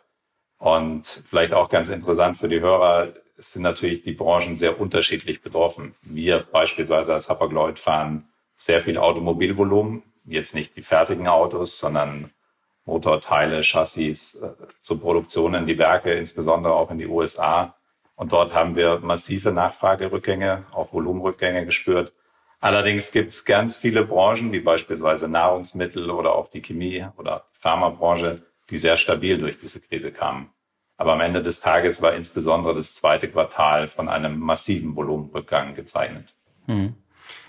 Und 0.58 1.22
vielleicht 1.26 1.52
auch 1.52 1.68
ganz 1.68 1.88
interessant 1.88 2.38
für 2.38 2.48
die 2.48 2.60
Hörer, 2.60 3.12
es 3.36 3.52
sind 3.52 3.62
natürlich 3.62 4.02
die 4.02 4.12
Branchen 4.12 4.56
sehr 4.56 4.80
unterschiedlich 4.80 5.42
betroffen. 5.42 5.94
Wir 6.02 6.40
beispielsweise 6.40 7.14
als 7.14 7.28
Hapag-Lloyd 7.28 7.78
fahren 7.78 8.28
sehr 8.54 8.80
viel 8.80 8.98
Automobilvolumen, 8.98 10.02
jetzt 10.26 10.54
nicht 10.54 10.76
die 10.76 10.82
fertigen 10.82 11.26
Autos, 11.26 11.78
sondern 11.78 12.30
Motorteile, 12.90 13.62
Chassis 13.62 14.34
äh, 14.34 14.48
zur 14.80 15.00
Produktion 15.00 15.54
in 15.54 15.66
die 15.66 15.78
Werke, 15.78 16.12
insbesondere 16.12 16.74
auch 16.74 16.90
in 16.90 16.98
die 16.98 17.06
USA. 17.06 17.74
Und 18.16 18.32
dort 18.32 18.52
haben 18.52 18.76
wir 18.76 18.98
massive 18.98 19.52
Nachfragerückgänge, 19.52 20.64
auch 20.72 20.92
Volumenrückgänge 20.92 21.64
gespürt. 21.64 22.12
Allerdings 22.60 23.12
gibt 23.12 23.30
es 23.32 23.46
ganz 23.46 23.78
viele 23.78 24.04
Branchen, 24.04 24.52
wie 24.52 24.60
beispielsweise 24.60 25.28
Nahrungsmittel 25.28 26.10
oder 26.10 26.34
auch 26.34 26.50
die 26.50 26.60
Chemie 26.60 27.06
oder 27.16 27.44
Pharmabranche, 27.52 28.42
die 28.68 28.76
sehr 28.76 28.98
stabil 28.98 29.38
durch 29.38 29.58
diese 29.58 29.80
Krise 29.80 30.12
kamen. 30.12 30.50
Aber 30.98 31.14
am 31.14 31.20
Ende 31.22 31.42
des 31.42 31.60
Tages 31.60 32.02
war 32.02 32.12
insbesondere 32.12 32.74
das 32.74 32.94
zweite 32.94 33.28
Quartal 33.28 33.88
von 33.88 34.10
einem 34.10 34.38
massiven 34.38 34.94
Volumenrückgang 34.94 35.74
gezeichnet. 35.74 36.34
Hm. 36.66 36.94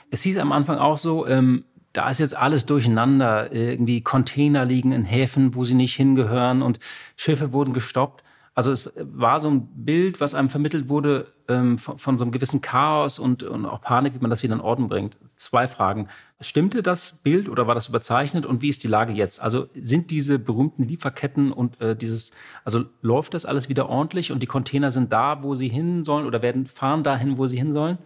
Es 0.09 0.21
hieß 0.23 0.37
am 0.37 0.53
Anfang 0.53 0.77
auch 0.77 0.97
so, 0.97 1.27
ähm, 1.27 1.65
da 1.93 2.09
ist 2.09 2.19
jetzt 2.19 2.35
alles 2.35 2.65
durcheinander. 2.65 3.51
Irgendwie 3.51 4.01
Container 4.01 4.65
liegen 4.65 4.91
in 4.91 5.03
Häfen, 5.03 5.55
wo 5.55 5.63
sie 5.65 5.75
nicht 5.75 5.95
hingehören 5.95 6.61
und 6.61 6.79
Schiffe 7.15 7.53
wurden 7.53 7.73
gestoppt. 7.73 8.23
Also 8.53 8.71
es 8.71 8.91
war 8.97 9.39
so 9.39 9.49
ein 9.49 9.67
Bild, 9.73 10.19
was 10.19 10.35
einem 10.35 10.49
vermittelt 10.49 10.89
wurde 10.89 11.31
ähm, 11.47 11.77
von, 11.77 11.97
von, 11.97 12.17
so 12.17 12.25
einem 12.25 12.33
gewissen 12.33 12.59
Chaos 12.59 13.17
und, 13.17 13.43
und, 13.43 13.65
auch 13.65 13.81
Panik, 13.81 14.13
wie 14.13 14.19
man 14.19 14.29
das 14.29 14.43
wieder 14.43 14.53
in 14.53 14.59
Ordnung 14.59 14.89
bringt. 14.89 15.17
Zwei 15.37 15.69
Fragen. 15.69 16.09
Stimmte 16.41 16.83
das 16.83 17.13
Bild 17.23 17.47
oder 17.47 17.67
war 17.67 17.75
das 17.75 17.87
überzeichnet 17.87 18.45
und 18.45 18.61
wie 18.61 18.67
ist 18.67 18.83
die 18.83 18.89
Lage 18.89 19.13
jetzt? 19.13 19.41
Also 19.41 19.67
sind 19.73 20.11
diese 20.11 20.37
berühmten 20.37 20.83
Lieferketten 20.83 21.53
und 21.53 21.79
äh, 21.79 21.95
dieses, 21.95 22.31
also 22.65 22.83
läuft 23.01 23.35
das 23.35 23.45
alles 23.45 23.69
wieder 23.69 23.87
ordentlich 23.87 24.33
und 24.33 24.43
die 24.43 24.47
Container 24.47 24.91
sind 24.91 25.13
da, 25.13 25.43
wo 25.43 25.55
sie 25.55 25.69
hin 25.69 26.03
sollen 26.03 26.25
oder 26.25 26.41
werden 26.41 26.67
fahren 26.67 27.03
dahin, 27.03 27.37
wo 27.37 27.47
sie 27.47 27.57
hin 27.57 27.71
sollen? 27.71 27.99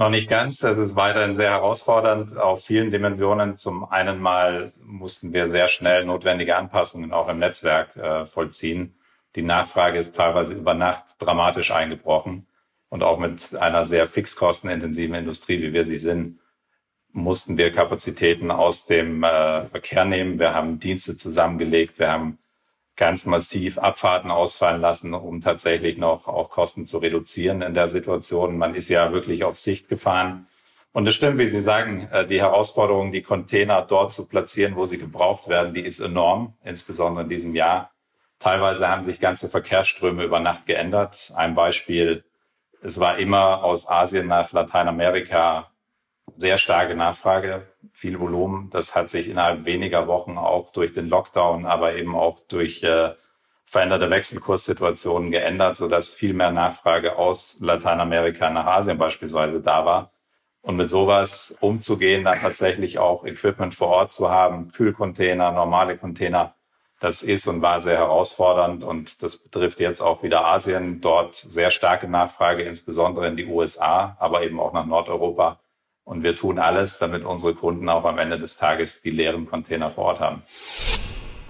Noch 0.00 0.10
nicht 0.10 0.28
ganz. 0.28 0.58
Das 0.58 0.78
ist 0.78 0.96
weiterhin 0.96 1.36
sehr 1.36 1.50
herausfordernd 1.50 2.36
auf 2.36 2.64
vielen 2.64 2.90
Dimensionen. 2.90 3.56
Zum 3.56 3.84
einen 3.84 4.20
mal 4.20 4.72
mussten 4.82 5.32
wir 5.32 5.46
sehr 5.46 5.68
schnell 5.68 6.04
notwendige 6.04 6.56
Anpassungen 6.56 7.12
auch 7.12 7.28
im 7.28 7.38
Netzwerk 7.38 7.94
äh, 7.96 8.26
vollziehen 8.26 8.96
die 9.36 9.42
Nachfrage 9.42 9.98
ist 9.98 10.16
teilweise 10.16 10.54
über 10.54 10.74
Nacht 10.74 11.04
dramatisch 11.18 11.70
eingebrochen. 11.70 12.46
Und 12.88 13.04
auch 13.04 13.18
mit 13.18 13.54
einer 13.54 13.84
sehr 13.84 14.08
fixkostenintensiven 14.08 15.14
Industrie, 15.14 15.62
wie 15.62 15.72
wir 15.72 15.84
sie 15.84 15.98
sind, 15.98 16.40
mussten 17.12 17.56
wir 17.56 17.72
Kapazitäten 17.72 18.50
aus 18.50 18.86
dem 18.86 19.22
äh, 19.22 19.66
Verkehr 19.66 20.04
nehmen. 20.04 20.40
Wir 20.40 20.54
haben 20.54 20.80
Dienste 20.80 21.16
zusammengelegt. 21.16 22.00
Wir 22.00 22.10
haben 22.10 22.38
ganz 22.96 23.26
massiv 23.26 23.78
Abfahrten 23.78 24.30
ausfallen 24.30 24.80
lassen, 24.80 25.14
um 25.14 25.40
tatsächlich 25.40 25.96
noch 25.96 26.28
auch 26.28 26.50
Kosten 26.50 26.86
zu 26.86 26.98
reduzieren 26.98 27.62
in 27.62 27.74
der 27.74 27.88
Situation. 27.88 28.58
Man 28.58 28.74
ist 28.74 28.88
ja 28.88 29.12
wirklich 29.12 29.44
auf 29.44 29.56
Sicht 29.56 29.88
gefahren. 29.88 30.46
Und 30.92 31.06
es 31.06 31.14
stimmt, 31.14 31.38
wie 31.38 31.46
Sie 31.46 31.60
sagen, 31.60 32.08
äh, 32.10 32.26
die 32.26 32.40
Herausforderung, 32.40 33.12
die 33.12 33.22
Container 33.22 33.82
dort 33.82 34.12
zu 34.12 34.26
platzieren, 34.26 34.76
wo 34.76 34.86
sie 34.86 34.98
gebraucht 34.98 35.48
werden, 35.48 35.72
die 35.72 35.82
ist 35.82 36.00
enorm, 36.00 36.54
insbesondere 36.64 37.24
in 37.24 37.30
diesem 37.30 37.54
Jahr. 37.54 37.92
Teilweise 38.40 38.88
haben 38.88 39.02
sich 39.02 39.20
ganze 39.20 39.48
Verkehrsströme 39.48 40.24
über 40.24 40.40
Nacht 40.40 40.66
geändert. 40.66 41.32
Ein 41.36 41.54
Beispiel, 41.54 42.24
es 42.82 42.98
war 42.98 43.18
immer 43.18 43.62
aus 43.62 43.88
Asien 43.88 44.26
nach 44.26 44.52
Lateinamerika 44.52 45.70
sehr 46.40 46.56
starke 46.56 46.96
Nachfrage, 46.96 47.66
viel 47.92 48.18
Volumen. 48.18 48.70
Das 48.70 48.94
hat 48.94 49.10
sich 49.10 49.28
innerhalb 49.28 49.66
weniger 49.66 50.06
Wochen 50.06 50.38
auch 50.38 50.72
durch 50.72 50.92
den 50.94 51.08
Lockdown, 51.08 51.66
aber 51.66 51.94
eben 51.96 52.16
auch 52.16 52.40
durch 52.48 52.82
äh, 52.82 53.10
veränderte 53.66 54.08
Wechselkurssituationen 54.08 55.30
geändert, 55.30 55.76
sodass 55.76 56.12
viel 56.12 56.32
mehr 56.32 56.50
Nachfrage 56.50 57.16
aus 57.16 57.58
Lateinamerika 57.60 58.48
nach 58.50 58.66
Asien 58.66 58.96
beispielsweise 58.96 59.60
da 59.60 59.84
war. 59.84 60.12
Und 60.62 60.76
mit 60.76 60.90
sowas 60.90 61.54
umzugehen, 61.60 62.24
dann 62.24 62.40
tatsächlich 62.40 62.98
auch 62.98 63.24
Equipment 63.24 63.74
vor 63.74 63.88
Ort 63.88 64.12
zu 64.12 64.30
haben, 64.30 64.72
Kühlcontainer, 64.72 65.52
normale 65.52 65.96
Container, 65.98 66.54
das 67.00 67.22
ist 67.22 67.46
und 67.48 67.62
war 67.62 67.80
sehr 67.80 67.96
herausfordernd 67.96 68.84
und 68.84 69.22
das 69.22 69.38
betrifft 69.38 69.80
jetzt 69.80 70.02
auch 70.02 70.22
wieder 70.22 70.44
Asien. 70.44 71.00
Dort 71.00 71.34
sehr 71.34 71.70
starke 71.70 72.08
Nachfrage, 72.08 72.62
insbesondere 72.62 73.26
in 73.28 73.36
die 73.36 73.46
USA, 73.46 74.16
aber 74.20 74.42
eben 74.42 74.60
auch 74.60 74.72
nach 74.72 74.84
Nordeuropa. 74.84 75.58
Und 76.10 76.24
wir 76.24 76.34
tun 76.34 76.58
alles, 76.58 76.98
damit 76.98 77.24
unsere 77.24 77.54
Kunden 77.54 77.88
auch 77.88 78.04
am 78.04 78.18
Ende 78.18 78.36
des 78.36 78.56
Tages 78.56 79.00
die 79.00 79.10
leeren 79.10 79.46
Container 79.46 79.92
vor 79.92 80.06
Ort 80.06 80.18
haben. 80.18 80.42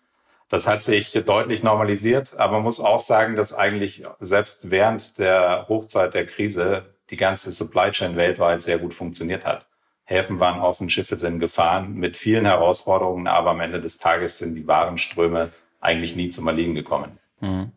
Das 0.49 0.67
hat 0.67 0.83
sich 0.83 1.13
deutlich 1.13 1.63
normalisiert, 1.63 2.39
aber 2.39 2.55
man 2.55 2.63
muss 2.63 2.81
auch 2.81 3.01
sagen, 3.01 3.35
dass 3.35 3.55
eigentlich 3.55 4.05
selbst 4.21 4.71
während 4.71 5.19
der 5.19 5.67
Hochzeit 5.69 6.15
der 6.15 6.27
Krise 6.27 6.95
die 7.11 7.17
ganze 7.17 7.51
Supply 7.51 7.91
Chain 7.91 8.17
weltweit 8.17 8.63
sehr 8.63 8.79
gut 8.79 8.95
funktioniert 8.95 9.45
hat. 9.45 9.67
Häfen 10.05 10.39
waren 10.39 10.61
offen, 10.61 10.91
Schiffe 10.91 11.17
sind 11.17 11.41
gefahren 11.41 11.95
mit 11.95 12.17
vielen 12.17 12.45
Herausforderungen, 12.45 13.27
aber 13.27 13.51
am 13.51 13.61
Ende 13.61 13.81
des 13.81 13.99
Tages 13.99 14.39
sind 14.39 14.55
die 14.55 14.67
Warenströme 14.67 15.51
eigentlich 15.81 16.15
nie 16.15 16.29
zum 16.29 16.47
Erliegen 16.47 16.75
gekommen. 16.75 17.19
Mhm. 17.41 17.73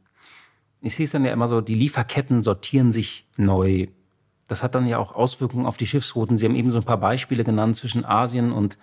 Es 0.81 0.95
hieß 0.95 1.11
dann 1.11 1.25
ja 1.25 1.31
immer 1.31 1.47
so, 1.47 1.61
die 1.61 1.75
Lieferketten 1.75 2.43
sortieren 2.43 2.91
sich 2.91 3.27
neu. 3.37 3.87
Das 4.47 4.63
hat 4.63 4.75
dann 4.75 4.87
ja 4.87 4.97
auch 4.99 5.13
Auswirkungen 5.15 5.65
auf 5.65 5.77
die 5.77 5.87
Schiffsrouten. 5.87 6.37
Sie 6.37 6.45
haben 6.45 6.55
eben 6.55 6.71
so 6.71 6.77
ein 6.77 6.85
paar 6.85 6.99
Beispiele 6.99 7.43
genannt 7.43 7.75
zwischen 7.75 8.05
Asien 8.05 8.51
und, 8.51 8.77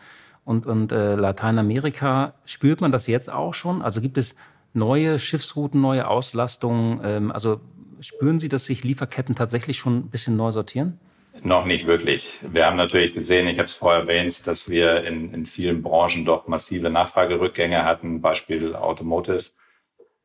und, 0.44 0.66
und 0.66 0.92
äh, 0.92 1.14
Lateinamerika. 1.14 2.34
Spürt 2.44 2.80
man 2.80 2.92
das 2.92 3.06
jetzt 3.06 3.30
auch 3.30 3.54
schon? 3.54 3.82
Also 3.82 4.00
gibt 4.00 4.18
es 4.18 4.36
neue 4.72 5.18
Schiffsrouten, 5.18 5.80
neue 5.80 6.08
Auslastungen? 6.08 7.00
Ähm, 7.04 7.32
also 7.32 7.60
spüren 8.00 8.38
Sie, 8.38 8.48
dass 8.48 8.66
sich 8.66 8.84
Lieferketten 8.84 9.34
tatsächlich 9.34 9.78
schon 9.78 9.98
ein 9.98 10.10
bisschen 10.10 10.36
neu 10.36 10.52
sortieren? 10.52 10.98
Noch 11.42 11.64
nicht 11.64 11.86
wirklich. 11.86 12.40
Wir 12.42 12.66
haben 12.66 12.76
natürlich 12.76 13.12
gesehen, 13.12 13.48
ich 13.48 13.58
habe 13.58 13.66
es 13.66 13.74
vorher 13.74 14.02
erwähnt, 14.02 14.46
dass 14.46 14.68
wir 14.68 15.04
in, 15.04 15.34
in 15.34 15.46
vielen 15.46 15.82
Branchen 15.82 16.24
doch 16.24 16.46
massive 16.46 16.90
Nachfragerückgänge 16.90 17.84
hatten, 17.84 18.20
Beispiel 18.20 18.74
Automotive. 18.74 19.50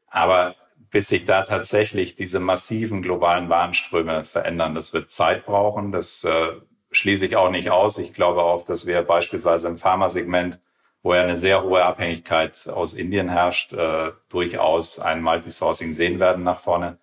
Aber 0.08 0.55
bis 0.91 1.08
sich 1.08 1.25
da 1.25 1.43
tatsächlich 1.43 2.15
diese 2.15 2.39
massiven 2.39 3.01
globalen 3.01 3.49
Warenströme 3.49 4.23
verändern. 4.23 4.75
Das 4.75 4.93
wird 4.93 5.12
Zeit 5.12 5.45
brauchen. 5.45 5.91
Das 5.91 6.23
äh, 6.23 6.51
schließe 6.91 7.25
ich 7.25 7.36
auch 7.36 7.52
nicht 7.52 7.69
aus. 7.69 7.97
Ich 7.97 8.13
glaube 8.13 8.43
auch, 8.43 8.65
dass 8.65 8.88
wir 8.88 9.02
beispielsweise 9.02 9.67
im 9.67 9.78
Pharmasegment, 9.78 10.60
wo 11.04 11.13
ja 11.13 11.21
eine 11.21 11.38
sehr 11.38 11.63
hohe 11.63 11.84
Abhängigkeit 11.84 12.67
aus 12.67 12.93
Indien 12.93 13.30
herrscht, 13.30 13.73
äh, 13.73 14.12
durchaus 14.30 14.99
ein 14.99 15.21
Multisourcing 15.21 15.93
sehen 15.93 16.19
werden 16.19 16.43
nach 16.43 16.60
vorne. 16.60 16.97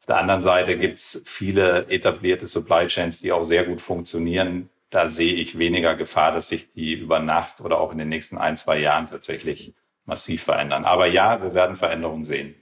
Auf 0.00 0.06
der 0.06 0.18
anderen 0.18 0.42
Seite 0.42 0.78
gibt's 0.78 1.20
viele 1.24 1.86
etablierte 1.88 2.46
Supply 2.46 2.86
Chains, 2.86 3.20
die 3.20 3.32
auch 3.32 3.44
sehr 3.44 3.64
gut 3.64 3.80
funktionieren. 3.80 4.70
Da 4.90 5.10
sehe 5.10 5.34
ich 5.34 5.58
weniger 5.58 5.94
Gefahr, 5.94 6.32
dass 6.32 6.48
sich 6.48 6.70
die 6.70 6.94
über 6.94 7.18
Nacht 7.18 7.60
oder 7.60 7.80
auch 7.80 7.92
in 7.92 7.98
den 7.98 8.08
nächsten 8.08 8.38
ein, 8.38 8.56
zwei 8.56 8.78
Jahren 8.78 9.08
tatsächlich 9.08 9.74
massiv 10.06 10.44
verändern. 10.44 10.86
Aber 10.86 11.06
ja, 11.06 11.42
wir 11.42 11.52
werden 11.52 11.76
Veränderungen 11.76 12.24
sehen. 12.24 12.54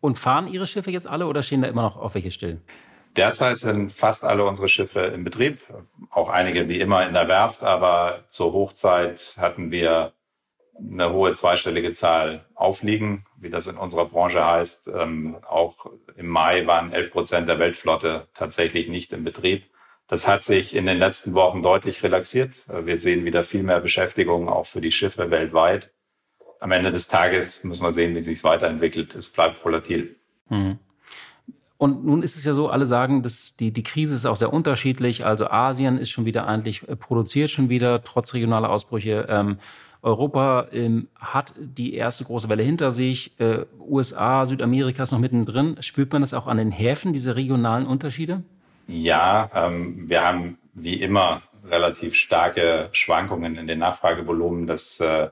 Und 0.00 0.18
fahren 0.18 0.48
Ihre 0.48 0.66
Schiffe 0.66 0.90
jetzt 0.90 1.06
alle 1.06 1.26
oder 1.26 1.42
stehen 1.42 1.62
da 1.62 1.68
immer 1.68 1.82
noch 1.82 1.96
auf 1.96 2.14
welche 2.14 2.30
still? 2.30 2.60
Derzeit 3.16 3.60
sind 3.60 3.92
fast 3.92 4.24
alle 4.24 4.44
unsere 4.44 4.68
Schiffe 4.68 5.00
in 5.00 5.24
Betrieb, 5.24 5.60
auch 6.10 6.28
einige 6.28 6.68
wie 6.68 6.80
immer 6.80 7.06
in 7.06 7.14
der 7.14 7.28
Werft, 7.28 7.62
aber 7.62 8.24
zur 8.28 8.52
Hochzeit 8.52 9.36
hatten 9.38 9.70
wir 9.70 10.12
eine 10.78 11.10
hohe 11.10 11.32
zweistellige 11.32 11.92
Zahl 11.92 12.44
aufliegen, 12.54 13.24
wie 13.38 13.48
das 13.48 13.66
in 13.66 13.78
unserer 13.78 14.06
Branche 14.06 14.44
heißt. 14.44 14.88
Ähm, 14.94 15.38
auch 15.48 15.86
im 16.16 16.28
Mai 16.28 16.66
waren 16.66 16.92
11 16.92 17.10
Prozent 17.10 17.48
der 17.48 17.58
Weltflotte 17.58 18.28
tatsächlich 18.34 18.88
nicht 18.88 19.12
in 19.12 19.24
Betrieb. 19.24 19.64
Das 20.08 20.28
hat 20.28 20.44
sich 20.44 20.74
in 20.74 20.86
den 20.86 20.98
letzten 20.98 21.34
Wochen 21.34 21.62
deutlich 21.62 22.02
relaxiert. 22.02 22.50
Wir 22.68 22.98
sehen 22.98 23.24
wieder 23.24 23.42
viel 23.42 23.62
mehr 23.62 23.80
Beschäftigung 23.80 24.48
auch 24.48 24.66
für 24.66 24.80
die 24.80 24.92
Schiffe 24.92 25.30
weltweit. 25.30 25.90
Am 26.60 26.70
Ende 26.70 26.92
des 26.92 27.08
Tages 27.08 27.64
muss 27.64 27.80
man 27.80 27.92
sehen, 27.92 28.14
wie 28.14 28.22
sich 28.22 28.38
es 28.38 28.44
weiterentwickelt. 28.44 29.14
Es 29.14 29.30
bleibt 29.30 29.64
volatil. 29.64 30.16
Mhm. 30.48 30.78
Und 31.78 32.04
nun 32.06 32.22
ist 32.22 32.36
es 32.36 32.44
ja 32.44 32.54
so, 32.54 32.68
alle 32.68 32.86
sagen, 32.86 33.22
dass 33.22 33.56
die, 33.56 33.70
die 33.70 33.82
Krise 33.82 34.16
ist 34.16 34.24
auch 34.24 34.36
sehr 34.36 34.52
unterschiedlich. 34.52 35.26
Also 35.26 35.48
Asien 35.48 35.98
ist 35.98 36.10
schon 36.10 36.24
wieder 36.24 36.46
eigentlich, 36.46 36.88
äh, 36.88 36.96
produziert 36.96 37.50
schon 37.50 37.68
wieder, 37.68 38.02
trotz 38.02 38.32
regionaler 38.34 38.70
Ausbrüche. 38.70 39.26
Ähm, 39.28 39.58
Europa 40.02 40.68
ähm, 40.72 41.08
hat 41.16 41.54
die 41.58 41.94
erste 41.94 42.24
große 42.24 42.48
Welle 42.48 42.62
hinter 42.62 42.92
sich. 42.92 43.38
Äh, 43.40 43.66
USA, 43.80 44.46
Südamerika 44.46 45.02
ist 45.02 45.12
noch 45.12 45.18
mittendrin. 45.18 45.76
Spürt 45.80 46.12
man 46.12 46.22
das 46.22 46.32
auch 46.32 46.46
an 46.46 46.58
den 46.58 46.70
Häfen, 46.70 47.12
diese 47.12 47.36
regionalen 47.36 47.86
Unterschiede? 47.86 48.42
Ja, 48.86 49.50
ähm, 49.52 50.08
wir 50.08 50.24
haben 50.24 50.58
wie 50.74 50.94
immer 50.94 51.42
relativ 51.68 52.14
starke 52.14 52.88
Schwankungen 52.92 53.56
in 53.56 53.66
den 53.66 53.80
Nachfragevolumen. 53.80 54.66
Das 54.66 55.00
äh, 55.00 55.28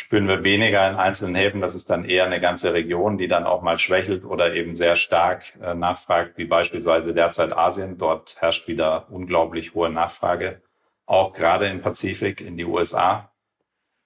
spüren 0.00 0.26
wir 0.26 0.42
weniger 0.42 0.88
in 0.88 0.96
einzelnen 0.96 1.34
Häfen. 1.34 1.60
Das 1.60 1.74
ist 1.74 1.90
dann 1.90 2.04
eher 2.04 2.24
eine 2.24 2.40
ganze 2.40 2.72
Region, 2.72 3.18
die 3.18 3.28
dann 3.28 3.44
auch 3.44 3.62
mal 3.62 3.78
schwächelt 3.78 4.24
oder 4.24 4.54
eben 4.54 4.74
sehr 4.74 4.96
stark 4.96 5.44
äh, 5.62 5.74
nachfragt, 5.74 6.38
wie 6.38 6.46
beispielsweise 6.46 7.14
derzeit 7.14 7.52
Asien. 7.52 7.98
Dort 7.98 8.36
herrscht 8.40 8.66
wieder 8.66 9.06
unglaublich 9.10 9.74
hohe 9.74 9.90
Nachfrage, 9.90 10.62
auch 11.06 11.32
gerade 11.32 11.66
im 11.66 11.82
Pazifik, 11.82 12.40
in 12.40 12.56
die 12.56 12.64
USA. 12.64 13.30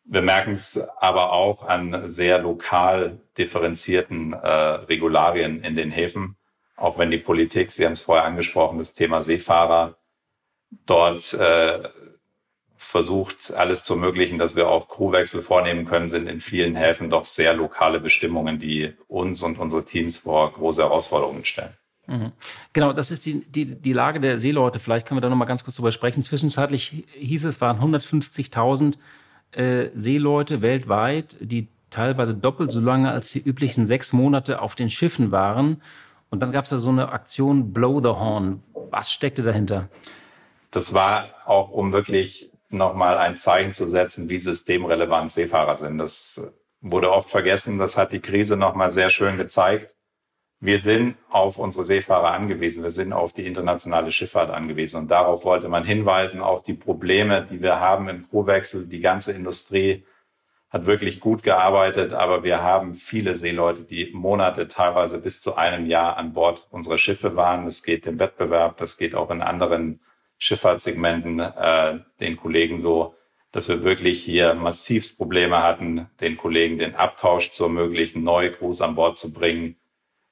Wir 0.05 0.23
merken 0.23 0.53
es 0.53 0.79
aber 0.99 1.33
auch 1.33 1.63
an 1.63 2.09
sehr 2.09 2.39
lokal 2.39 3.21
differenzierten 3.39 4.33
äh, 4.33 4.49
Regularien 4.49 5.63
in 5.63 5.77
den 5.77 5.91
Häfen 5.91 6.37
auch 6.77 6.99
wenn 6.99 7.11
die 7.11 7.19
Politik, 7.19 7.73
Sie 7.73 7.85
haben 7.85 7.93
es 7.93 8.01
vorher 8.01 8.25
angesprochen, 8.25 8.79
das 8.79 8.95
Thema 8.95 9.23
Seefahrer 9.23 9.97
dort 10.87 11.33
äh, 11.35 11.89
versucht, 12.85 13.53
alles 13.53 13.85
zu 13.85 13.94
ermöglichen, 13.94 14.38
dass 14.38 14.57
wir 14.57 14.68
auch 14.68 14.88
Crewwechsel 14.88 15.42
vornehmen 15.42 15.85
können, 15.85 16.09
sind 16.09 16.29
in 16.29 16.40
vielen 16.40 16.77
Häfen 16.77 17.11
doch 17.11 17.25
sehr 17.25 17.55
lokale 17.55 18.01
Bestimmungen, 18.01 18.59
die 18.59 18.92
uns 19.09 19.42
und 19.42 19.59
unsere 19.59 19.85
Teams 19.85 20.18
vor 20.18 20.53
große 20.53 20.83
Herausforderungen 20.83 21.44
stellen. 21.44 21.75
Mhm. 22.07 22.33
Genau, 22.73 22.92
das 22.92 23.11
ist 23.11 23.25
die, 23.27 23.40
die, 23.40 23.66
die 23.77 23.92
Lage 23.92 24.20
der 24.20 24.38
Seeleute. 24.38 24.79
Vielleicht 24.79 25.07
können 25.07 25.18
wir 25.18 25.23
da 25.23 25.31
noch 25.31 25.37
mal 25.37 25.47
ganz 25.47 25.64
kurz 25.64 25.77
drüber 25.77 25.90
sprechen. 25.90 26.23
Zwischenzeitlich 26.23 27.05
hieß 27.14 27.44
es, 27.44 27.61
waren 27.61 27.79
150.000 27.81 28.94
äh, 29.53 29.88
Seeleute 29.94 30.62
weltweit, 30.62 31.37
die 31.40 31.68
teilweise 31.90 32.35
doppelt 32.35 32.73
so 32.73 32.81
lange 32.81 33.11
als 33.11 33.31
die 33.31 33.40
üblichen 33.40 33.87
sechs 33.87 34.12
Monate 34.12 34.61
auf 34.61 34.75
den 34.75 34.90
Schiffen 34.90 35.31
waren. 35.31 35.81
Und 36.31 36.40
dann 36.40 36.53
gab 36.53 36.64
es 36.64 36.70
da 36.70 36.79
so 36.79 36.90
eine 36.90 37.11
Aktion 37.11 37.73
Blow 37.73 38.01
the 38.03 38.09
Horn. 38.09 38.62
Was 38.90 39.12
steckte 39.12 39.42
dahinter? 39.42 39.88
Das 40.73 40.92
war 40.92 41.29
auch, 41.47 41.70
um 41.70 41.92
wirklich 41.92 42.51
nochmal 42.77 43.19
ein 43.19 43.37
Zeichen 43.37 43.73
zu 43.73 43.87
setzen, 43.87 44.29
wie 44.29 44.39
systemrelevant 44.39 45.31
Seefahrer 45.31 45.77
sind. 45.77 45.99
Das 45.99 46.43
wurde 46.81 47.13
oft 47.13 47.31
vergessen. 47.31 47.79
Das 47.79 47.97
hat 47.97 48.13
die 48.13 48.21
Krise 48.21 48.57
nochmal 48.57 48.91
sehr 48.91 49.11
schön 49.11 49.37
gezeigt. 49.37 49.95
Wir 50.61 50.79
sind 50.79 51.17
auf 51.29 51.59
unsere 51.59 51.85
Seefahrer 51.85 52.31
angewiesen. 52.31 52.83
Wir 52.83 52.91
sind 52.91 53.13
auf 53.13 53.33
die 53.33 53.47
internationale 53.47 54.13
Schifffahrt 54.13 54.51
angewiesen. 54.51 55.03
Und 55.03 55.09
darauf 55.11 55.45
wollte 55.45 55.69
man 55.69 55.85
hinweisen, 55.85 56.41
auch 56.41 56.63
die 56.63 56.75
Probleme, 56.75 57.47
die 57.51 57.61
wir 57.61 57.81
haben 57.81 58.09
im 58.09 58.29
Crewwechsel, 58.31 58.87
die 58.87 59.01
ganze 59.01 59.33
Industrie 59.33 60.05
hat 60.75 60.87
wirklich 60.87 61.21
gut 61.21 61.45
gearbeitet, 61.45 62.13
aber 62.13 62.43
wir 62.43 62.61
haben 62.61 62.97
viele 62.97 63.37
Seeleute, 63.37 63.83
die 63.83 64.11
Monate, 64.13 64.67
teilweise 64.67 65.21
bis 65.21 65.41
zu 65.41 65.55
einem 65.55 65.87
Jahr 65.87 66.17
an 66.17 66.33
Bord 66.33 66.67
unserer 66.71 66.99
Schiffe 66.99 67.37
waren. 67.37 67.67
Das 67.67 67.85
geht 67.85 68.07
im 68.07 68.19
Wettbewerb, 68.19 68.77
das 68.79 68.97
geht 68.97 69.15
auch 69.15 69.31
in 69.31 69.41
anderen 69.41 70.01
Schifffahrtssegmenten 70.38 71.40
äh, 71.40 72.01
den 72.20 72.37
Kollegen 72.37 72.79
so, 72.79 73.14
dass 73.53 73.68
wir 73.68 73.85
wirklich 73.85 74.23
hier 74.23 74.55
massivst 74.55 75.16
Probleme 75.16 75.62
hatten, 75.62 76.09
den 76.20 76.37
Kollegen 76.37 76.79
den 76.79 76.97
Abtausch 76.97 77.53
zu 77.53 77.64
ermöglichen, 77.64 78.25
neue 78.25 78.53
Crews 78.53 78.81
an 78.81 78.97
Bord 78.97 79.16
zu 79.16 79.33
bringen. 79.33 79.77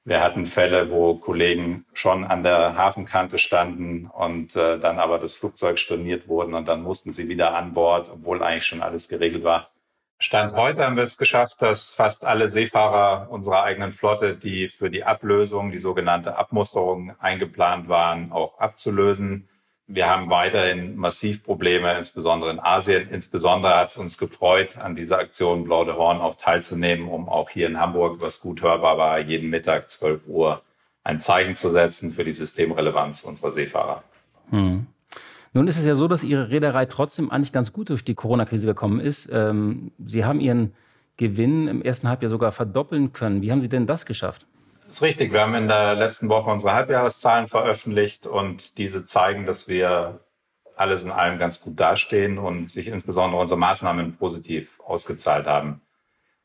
Wir 0.04 0.20
hatten 0.20 0.46
Fälle, 0.46 0.90
wo 0.90 1.14
Kollegen 1.14 1.86
schon 1.92 2.24
an 2.24 2.42
der 2.42 2.76
Hafenkante 2.76 3.38
standen 3.38 4.06
und 4.06 4.56
äh, 4.56 4.80
dann 4.80 4.98
aber 4.98 5.20
das 5.20 5.36
Flugzeug 5.36 5.78
storniert 5.78 6.26
wurden 6.26 6.54
und 6.54 6.66
dann 6.66 6.82
mussten 6.82 7.12
sie 7.12 7.28
wieder 7.28 7.54
an 7.54 7.72
Bord, 7.72 8.10
obwohl 8.12 8.42
eigentlich 8.42 8.66
schon 8.66 8.82
alles 8.82 9.08
geregelt 9.08 9.44
war. 9.44 9.70
Stand 10.18 10.54
heute 10.54 10.84
haben 10.84 10.96
wir 10.96 11.02
es 11.02 11.18
geschafft, 11.18 11.60
dass 11.62 11.94
fast 11.94 12.24
alle 12.24 12.48
Seefahrer 12.48 13.28
unserer 13.30 13.64
eigenen 13.64 13.92
Flotte, 13.92 14.36
die 14.36 14.68
für 14.68 14.88
die 14.88 15.02
Ablösung, 15.02 15.72
die 15.72 15.78
sogenannte 15.78 16.36
Abmusterung 16.36 17.16
eingeplant 17.18 17.88
waren, 17.88 18.30
auch 18.30 18.58
abzulösen. 18.58 19.48
Wir 19.94 20.08
haben 20.08 20.30
weiterhin 20.30 20.96
massiv 20.96 21.44
Probleme, 21.44 21.94
insbesondere 21.98 22.50
in 22.50 22.60
Asien. 22.60 23.10
Insbesondere 23.10 23.76
hat 23.76 23.90
es 23.90 23.98
uns 23.98 24.16
gefreut, 24.16 24.78
an 24.78 24.96
dieser 24.96 25.18
Aktion 25.18 25.64
Blau 25.64 25.84
de 25.84 25.92
Horn 25.92 26.18
auch 26.18 26.36
teilzunehmen, 26.36 27.08
um 27.08 27.28
auch 27.28 27.50
hier 27.50 27.66
in 27.66 27.78
Hamburg, 27.78 28.22
was 28.22 28.40
gut 28.40 28.62
hörbar 28.62 28.96
war, 28.96 29.18
jeden 29.18 29.50
Mittag 29.50 29.90
12 29.90 30.26
Uhr 30.28 30.62
ein 31.04 31.20
Zeichen 31.20 31.56
zu 31.56 31.68
setzen 31.68 32.12
für 32.12 32.24
die 32.24 32.32
Systemrelevanz 32.32 33.22
unserer 33.22 33.50
Seefahrer. 33.50 34.02
Hm. 34.48 34.86
Nun 35.52 35.68
ist 35.68 35.76
es 35.78 35.84
ja 35.84 35.94
so, 35.94 36.08
dass 36.08 36.24
Ihre 36.24 36.48
Reederei 36.48 36.86
trotzdem 36.86 37.30
eigentlich 37.30 37.52
ganz 37.52 37.74
gut 37.74 37.90
durch 37.90 38.02
die 38.02 38.14
Corona-Krise 38.14 38.66
gekommen 38.66 38.98
ist. 38.98 39.28
Ähm, 39.30 39.92
Sie 40.02 40.24
haben 40.24 40.40
Ihren 40.40 40.72
Gewinn 41.18 41.68
im 41.68 41.82
ersten 41.82 42.08
Halbjahr 42.08 42.30
sogar 42.30 42.52
verdoppeln 42.52 43.12
können. 43.12 43.42
Wie 43.42 43.52
haben 43.52 43.60
Sie 43.60 43.68
denn 43.68 43.86
das 43.86 44.06
geschafft? 44.06 44.46
Ist 44.92 45.00
richtig. 45.00 45.32
Wir 45.32 45.40
haben 45.40 45.54
in 45.54 45.68
der 45.68 45.94
letzten 45.94 46.28
Woche 46.28 46.50
unsere 46.50 46.74
Halbjahreszahlen 46.74 47.48
veröffentlicht 47.48 48.26
und 48.26 48.76
diese 48.76 49.06
zeigen, 49.06 49.46
dass 49.46 49.66
wir 49.66 50.20
alles 50.76 51.02
in 51.02 51.10
allem 51.10 51.38
ganz 51.38 51.62
gut 51.62 51.80
dastehen 51.80 52.36
und 52.36 52.68
sich 52.68 52.88
insbesondere 52.88 53.40
unsere 53.40 53.58
Maßnahmen 53.58 54.18
positiv 54.18 54.78
ausgezahlt 54.80 55.46
haben. 55.46 55.80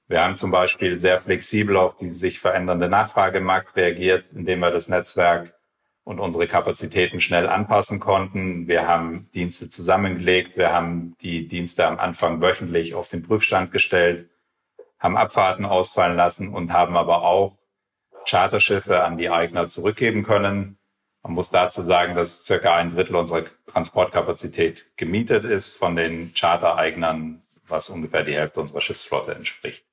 Wir 0.08 0.24
haben 0.24 0.38
zum 0.38 0.52
Beispiel 0.52 0.98
sehr 0.98 1.18
flexibel 1.18 1.76
auf 1.76 1.98
die 1.98 2.12
sich 2.12 2.40
verändernde 2.40 2.88
Nachfrage 2.88 3.40
im 3.40 3.44
Markt 3.44 3.76
reagiert, 3.76 4.32
indem 4.32 4.60
wir 4.60 4.72
das 4.72 4.88
Netzwerk 4.88 5.54
und 6.06 6.22
unsere 6.22 6.48
Kapazitäten 6.48 7.20
schnell 7.20 7.50
anpassen 7.50 8.00
konnten. 8.00 8.70
Wir 8.70 8.88
haben 8.88 9.30
Dienste 9.36 9.68
zusammengelegt. 9.68 10.56
Wir 10.56 10.72
haben 10.72 11.18
die 11.20 11.50
Dienste 11.50 11.86
am 11.86 12.00
Anfang 12.00 12.42
wöchentlich 12.42 12.96
auf 12.96 13.10
den 13.10 13.24
Prüfstand 13.24 13.74
gestellt, 13.74 14.30
haben 15.00 15.18
Abfahrten 15.18 15.66
ausfallen 15.66 16.16
lassen 16.16 16.54
und 16.54 16.72
haben 16.72 16.96
aber 16.96 17.24
auch 17.24 17.58
Charterschiffe 18.28 19.04
an 19.04 19.18
die 19.18 19.30
Eigner 19.30 19.70
zurückgeben 19.70 20.24
können. 20.24 20.78
Man 21.24 21.34
muss 21.34 21.50
dazu 21.50 21.82
sagen, 21.82 22.16
dass 22.16 22.46
circa 22.46 22.76
ein 22.76 22.94
Drittel 22.94 23.16
unserer 23.16 23.46
Transportkapazität 23.72 24.86
gemietet 24.98 25.44
ist 25.44 25.78
von 25.78 25.96
den 25.96 26.34
Chartereignern, 26.34 27.42
was 27.68 27.90
ungefähr 27.90 28.24
die 28.24 28.36
Hälfte 28.36 28.62
unserer 28.62 28.82
Schiffsflotte 28.82 29.34
entspricht. 29.34 29.86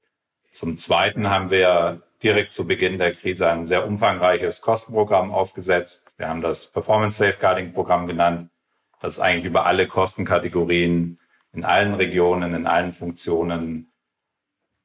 Zum 0.53 0.77
Zweiten 0.77 1.31
haben 1.31 1.51
wir 1.51 2.03
direkt 2.23 2.53
zu 2.53 2.67
Beginn 2.67 2.99
der 2.99 3.15
Krise 3.15 3.51
ein 3.51 3.67
sehr 3.67 3.87
umfangreiches 3.87 4.61
Kostenprogramm 4.61 5.33
aufgesetzt. 5.33 6.15
Wir 6.17 6.29
haben 6.29 6.43
das 6.43 6.69
Performance 6.69 7.19
Safeguarding 7.19 7.73
Programm 7.73 8.07
genannt, 8.07 8.51
das 9.01 9.19
eigentlich 9.19 9.47
über 9.47 9.67
alle 9.67 9.89
Kostenkategorien 9.89 11.19
in 11.53 11.65
allen 11.65 11.95
Regionen, 11.95 12.55
in 12.55 12.67
allen 12.67 12.93
Funktionen 12.93 13.93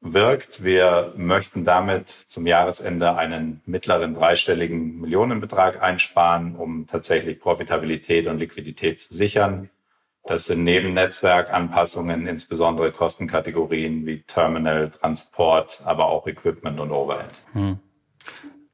wirkt. 0.01 0.63
Wir 0.63 1.13
möchten 1.17 1.65
damit 1.65 2.09
zum 2.27 2.47
Jahresende 2.47 3.15
einen 3.15 3.61
mittleren 3.65 4.13
dreistelligen 4.13 5.01
Millionenbetrag 5.01 5.81
einsparen, 5.81 6.55
um 6.55 6.87
tatsächlich 6.87 7.39
Profitabilität 7.39 8.27
und 8.27 8.39
Liquidität 8.39 8.99
zu 8.99 9.13
sichern. 9.13 9.69
Das 10.25 10.45
sind 10.45 10.63
neben 10.63 10.93
Netzwerkanpassungen 10.93 12.27
insbesondere 12.27 12.91
Kostenkategorien 12.91 14.05
wie 14.05 14.21
Terminal, 14.21 14.91
Transport, 14.91 15.81
aber 15.85 16.07
auch 16.07 16.27
Equipment 16.27 16.79
und 16.79 16.91
Overhead. 16.91 17.41
Hm. 17.53 17.79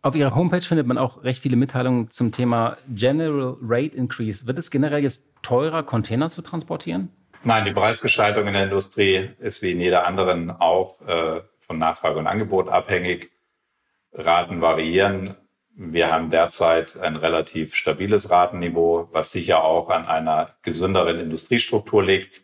Auf 0.01 0.15
Ihrer 0.15 0.35
Homepage 0.35 0.61
findet 0.61 0.85
man 0.85 0.99
auch 0.99 1.23
recht 1.23 1.41
viele 1.41 1.55
Mitteilungen 1.55 2.11
zum 2.11 2.31
Thema 2.31 2.77
General 2.89 3.57
Rate 3.59 3.95
Increase. 3.95 4.45
Wird 4.45 4.59
es 4.59 4.69
generell 4.69 5.01
jetzt 5.01 5.23
teurer, 5.41 5.81
Container 5.81 6.29
zu 6.29 6.43
transportieren? 6.43 7.09
Nein, 7.47 7.63
die 7.63 7.73
Preisgestaltung 7.73 8.47
in 8.47 8.53
der 8.53 8.63
Industrie 8.63 9.29
ist 9.37 9.61
wie 9.61 9.73
in 9.73 9.79
jeder 9.79 10.07
anderen 10.07 10.49
auch 10.49 10.99
äh, 11.01 11.41
von 11.59 11.77
Nachfrage 11.77 12.17
und 12.17 12.25
Angebot 12.25 12.69
abhängig. 12.69 13.29
Raten 14.13 14.61
variieren. 14.61 15.35
Wir 15.75 16.11
haben 16.11 16.31
derzeit 16.31 16.97
ein 16.97 17.15
relativ 17.15 17.75
stabiles 17.75 18.31
Ratenniveau, 18.31 19.09
was 19.11 19.31
sicher 19.31 19.63
auch 19.63 19.91
an 19.91 20.07
einer 20.07 20.55
gesünderen 20.63 21.19
Industriestruktur 21.19 22.03
liegt 22.03 22.41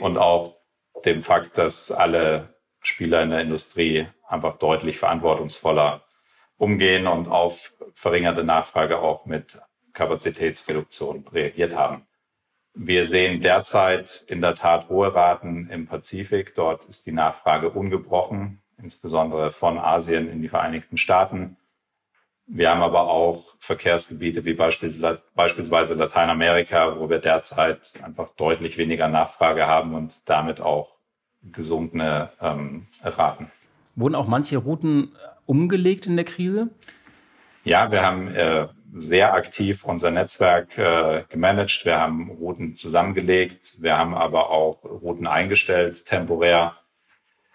und 0.00 0.18
auch 0.18 0.56
dem 1.04 1.22
Fakt, 1.22 1.56
dass 1.56 1.92
alle 1.92 2.56
Spieler 2.80 3.22
in 3.22 3.30
der 3.30 3.42
Industrie 3.42 4.08
einfach 4.26 4.58
deutlich 4.58 4.98
verantwortungsvoller 4.98 6.02
umgehen 6.56 7.06
und 7.06 7.28
auf 7.28 7.74
verringerte 7.94 8.42
Nachfrage 8.42 8.98
auch 8.98 9.26
mit 9.26 9.60
Kapazitätsreduktion 9.92 11.24
reagiert 11.32 11.76
haben. 11.76 12.04
Wir 12.74 13.04
sehen 13.04 13.40
derzeit 13.40 14.24
in 14.28 14.40
der 14.40 14.54
Tat 14.54 14.88
hohe 14.88 15.14
Raten 15.14 15.68
im 15.70 15.86
Pazifik. 15.86 16.54
Dort 16.54 16.84
ist 16.84 17.06
die 17.06 17.12
Nachfrage 17.12 17.70
ungebrochen, 17.70 18.62
insbesondere 18.78 19.50
von 19.50 19.78
Asien 19.78 20.30
in 20.30 20.40
die 20.40 20.48
Vereinigten 20.48 20.96
Staaten. 20.96 21.56
Wir 22.46 22.70
haben 22.70 22.82
aber 22.82 23.08
auch 23.08 23.54
Verkehrsgebiete 23.58 24.44
wie 24.44 24.54
beispielsweise 24.54 25.94
Lateinamerika, 25.94 26.98
wo 26.98 27.08
wir 27.08 27.18
derzeit 27.18 27.92
einfach 28.02 28.30
deutlich 28.30 28.76
weniger 28.76 29.08
Nachfrage 29.08 29.66
haben 29.66 29.94
und 29.94 30.28
damit 30.28 30.60
auch 30.60 30.96
gesunkene 31.42 32.30
ähm, 32.40 32.86
Raten. 33.02 33.50
Wurden 33.94 34.14
auch 34.14 34.26
manche 34.26 34.58
Routen 34.58 35.12
umgelegt 35.46 36.06
in 36.06 36.16
der 36.16 36.24
Krise? 36.24 36.70
Ja, 37.64 37.92
wir 37.92 38.02
haben 38.02 38.34
äh, 38.34 38.68
sehr 38.92 39.34
aktiv 39.34 39.84
unser 39.84 40.10
Netzwerk 40.10 40.76
äh, 40.78 41.24
gemanagt. 41.28 41.84
Wir 41.84 41.98
haben 41.98 42.30
Routen 42.30 42.74
zusammengelegt. 42.74 43.76
Wir 43.80 43.96
haben 43.96 44.14
aber 44.14 44.50
auch 44.50 44.82
Routen 44.84 45.26
eingestellt, 45.26 46.04
temporär. 46.04 46.74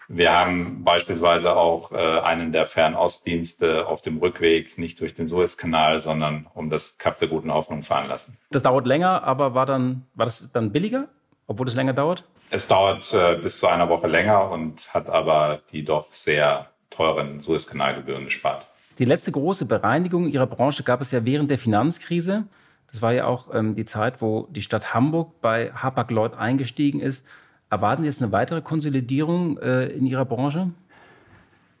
Wir 0.08 0.32
haben 0.32 0.84
beispielsweise 0.84 1.56
auch 1.56 1.90
äh, 1.90 2.20
einen 2.20 2.52
der 2.52 2.64
Fernostdienste 2.64 3.88
auf 3.88 4.02
dem 4.02 4.18
Rückweg 4.18 4.78
nicht 4.78 5.00
durch 5.00 5.14
den 5.14 5.26
Suezkanal, 5.26 6.00
sondern 6.00 6.46
um 6.54 6.70
das 6.70 6.96
Kap 6.98 7.18
der 7.18 7.28
Guten 7.28 7.52
Hoffnung 7.52 7.82
fahren 7.82 8.08
lassen. 8.08 8.38
Das 8.50 8.62
dauert 8.62 8.86
länger, 8.86 9.24
aber 9.24 9.54
war 9.54 9.66
dann 9.66 10.06
war 10.14 10.26
das 10.26 10.48
dann 10.52 10.70
billiger, 10.70 11.08
obwohl 11.48 11.66
es 11.66 11.74
länger 11.74 11.92
dauert? 11.92 12.24
Es 12.50 12.68
dauert 12.68 13.12
äh, 13.12 13.36
bis 13.42 13.58
zu 13.58 13.66
einer 13.66 13.88
Woche 13.88 14.06
länger 14.06 14.50
und 14.50 14.94
hat 14.94 15.08
aber 15.08 15.60
die 15.72 15.84
doch 15.84 16.06
sehr 16.12 16.70
teuren 16.90 17.40
Suezkanalgebühren 17.40 18.26
gespart. 18.26 18.66
Die 18.98 19.04
letzte 19.04 19.30
große 19.30 19.66
Bereinigung 19.66 20.28
Ihrer 20.28 20.46
Branche 20.46 20.82
gab 20.82 21.00
es 21.00 21.10
ja 21.10 21.24
während 21.24 21.50
der 21.50 21.58
Finanzkrise. 21.58 22.44
Das 22.90 23.02
war 23.02 23.12
ja 23.12 23.26
auch 23.26 23.54
ähm, 23.54 23.74
die 23.74 23.84
Zeit, 23.84 24.22
wo 24.22 24.46
die 24.50 24.62
Stadt 24.62 24.94
Hamburg 24.94 25.40
bei 25.42 25.70
Hapag-Lloyd 25.72 26.34
eingestiegen 26.34 27.00
ist. 27.00 27.26
Erwarten 27.68 28.02
Sie 28.02 28.08
jetzt 28.08 28.22
eine 28.22 28.32
weitere 28.32 28.62
Konsolidierung 28.62 29.58
äh, 29.58 29.86
in 29.88 30.06
Ihrer 30.06 30.24
Branche? 30.24 30.70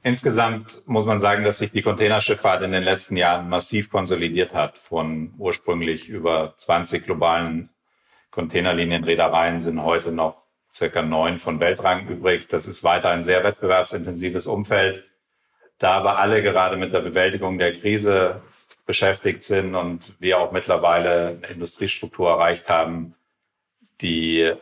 Insgesamt 0.02 0.82
muss 0.86 1.06
man 1.06 1.20
sagen, 1.20 1.42
dass 1.42 1.58
sich 1.58 1.72
die 1.72 1.82
Containerschifffahrt 1.82 2.62
in 2.62 2.72
den 2.72 2.82
letzten 2.82 3.16
Jahren 3.16 3.48
massiv 3.48 3.90
konsolidiert 3.90 4.54
hat. 4.54 4.78
Von 4.78 5.32
ursprünglich 5.38 6.08
über 6.08 6.54
20 6.56 7.04
globalen 7.04 7.70
Containerlinienreedereien 8.30 9.60
sind 9.60 9.82
heute 9.82 10.12
noch 10.12 10.42
circa 10.72 11.02
neun 11.02 11.38
von 11.38 11.58
Weltrang 11.60 12.06
übrig. 12.08 12.46
Das 12.48 12.66
ist 12.66 12.84
weiter 12.84 13.08
ein 13.08 13.22
sehr 13.22 13.42
wettbewerbsintensives 13.42 14.46
Umfeld. 14.46 15.04
Da 15.78 15.92
aber 15.92 16.18
alle 16.18 16.42
gerade 16.42 16.76
mit 16.76 16.92
der 16.92 17.00
Bewältigung 17.00 17.58
der 17.58 17.74
Krise 17.74 18.40
beschäftigt 18.86 19.42
sind 19.42 19.74
und 19.74 20.14
wir 20.20 20.38
auch 20.38 20.52
mittlerweile 20.52 21.38
eine 21.42 21.46
Industriestruktur 21.48 22.30
erreicht 22.30 22.68
haben, 22.68 23.14
die 24.00 24.52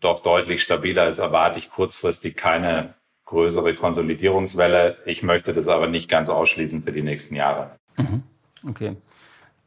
doch 0.00 0.22
deutlich 0.22 0.62
stabiler 0.62 1.08
ist, 1.08 1.18
erwarte 1.18 1.58
ich 1.58 1.70
kurzfristig 1.70 2.36
keine 2.36 2.94
größere 3.26 3.74
Konsolidierungswelle. 3.74 4.98
Ich 5.06 5.22
möchte 5.22 5.52
das 5.52 5.68
aber 5.68 5.86
nicht 5.86 6.08
ganz 6.08 6.28
ausschließen 6.28 6.82
für 6.82 6.92
die 6.92 7.02
nächsten 7.02 7.34
Jahre. 7.34 7.70
Mhm. 7.96 8.22
Okay. 8.68 8.96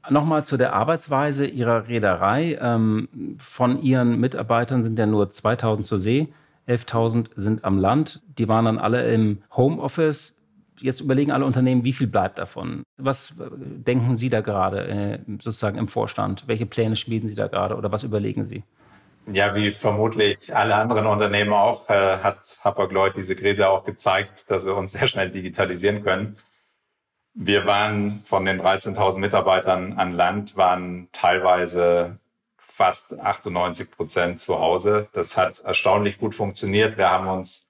Nochmal 0.09 0.43
zu 0.43 0.57
der 0.57 0.73
Arbeitsweise 0.73 1.45
Ihrer 1.45 1.87
Reederei. 1.87 2.57
Ähm, 2.61 3.09
von 3.39 3.81
Ihren 3.81 4.19
Mitarbeitern 4.19 4.83
sind 4.83 4.97
ja 4.97 5.05
nur 5.05 5.29
2000 5.29 5.85
zur 5.85 5.99
See, 5.99 6.29
11.000 6.67 7.29
sind 7.35 7.65
am 7.65 7.77
Land. 7.77 8.21
Die 8.37 8.47
waren 8.47 8.65
dann 8.65 8.77
alle 8.77 9.11
im 9.11 9.43
Homeoffice. 9.55 10.36
Jetzt 10.79 11.01
überlegen 11.01 11.31
alle 11.31 11.45
Unternehmen, 11.45 11.83
wie 11.83 11.93
viel 11.93 12.07
bleibt 12.07 12.37
davon? 12.37 12.83
Was 12.97 13.31
äh, 13.31 13.49
denken 13.51 14.15
Sie 14.15 14.29
da 14.29 14.41
gerade 14.41 14.87
äh, 14.87 15.19
sozusagen 15.39 15.77
im 15.77 15.87
Vorstand? 15.87 16.43
Welche 16.47 16.65
Pläne 16.65 16.95
schmieden 16.95 17.29
Sie 17.29 17.35
da 17.35 17.47
gerade 17.47 17.75
oder 17.75 17.91
was 17.91 18.03
überlegen 18.03 18.45
Sie? 18.45 18.63
Ja, 19.29 19.53
wie 19.55 19.71
vermutlich 19.71 20.55
alle 20.55 20.75
anderen 20.75 21.05
Unternehmen 21.05 21.51
auch, 21.51 21.89
äh, 21.89 22.17
hat 22.19 22.59
Hapag-Lloyd 22.63 23.15
diese 23.17 23.35
Krise 23.35 23.69
auch 23.69 23.83
gezeigt, 23.83 24.49
dass 24.49 24.65
wir 24.65 24.75
uns 24.75 24.91
sehr 24.93 25.07
schnell 25.07 25.29
digitalisieren 25.29 26.03
können. 26.03 26.37
Wir 27.33 27.65
waren 27.65 28.21
von 28.21 28.45
den 28.45 28.59
13.000 28.61 29.19
Mitarbeitern 29.19 29.93
an 29.93 30.13
Land, 30.13 30.57
waren 30.57 31.09
teilweise 31.11 32.17
fast 32.57 33.19
98 33.19 33.91
Prozent 33.91 34.39
zu 34.39 34.59
Hause. 34.59 35.09
Das 35.13 35.35
hat 35.35 35.59
erstaunlich 35.59 36.19
gut 36.19 36.33
funktioniert. 36.33 36.97
Wir 36.97 37.09
haben 37.09 37.27
uns 37.27 37.66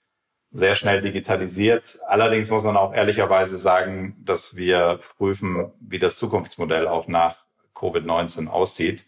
sehr 0.58 0.74
schnell 0.74 1.02
digitalisiert. 1.02 2.00
Allerdings 2.08 2.50
muss 2.50 2.64
man 2.64 2.78
auch 2.78 2.92
ehrlicherweise 2.92 3.60
sagen, 3.60 4.16
dass 4.26 4.56
wir 4.56 5.00
prüfen, 5.20 5.72
wie 5.80 6.00
das 6.00 6.18
Zukunftsmodell 6.18 6.88
auch 6.88 7.08
nach 7.08 7.36
Covid-19 7.76 8.48
aussieht. 8.48 9.06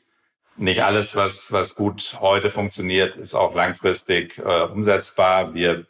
Nicht 0.57 0.83
alles, 0.83 1.15
was, 1.15 1.51
was 1.51 1.73
gut 1.73 2.17
heute 2.21 2.51
funktioniert, 2.51 3.15
ist 3.15 3.33
auch 3.33 3.55
langfristig 3.55 4.37
äh, 4.37 4.61
umsetzbar. 4.61 5.55
Wir 5.55 5.87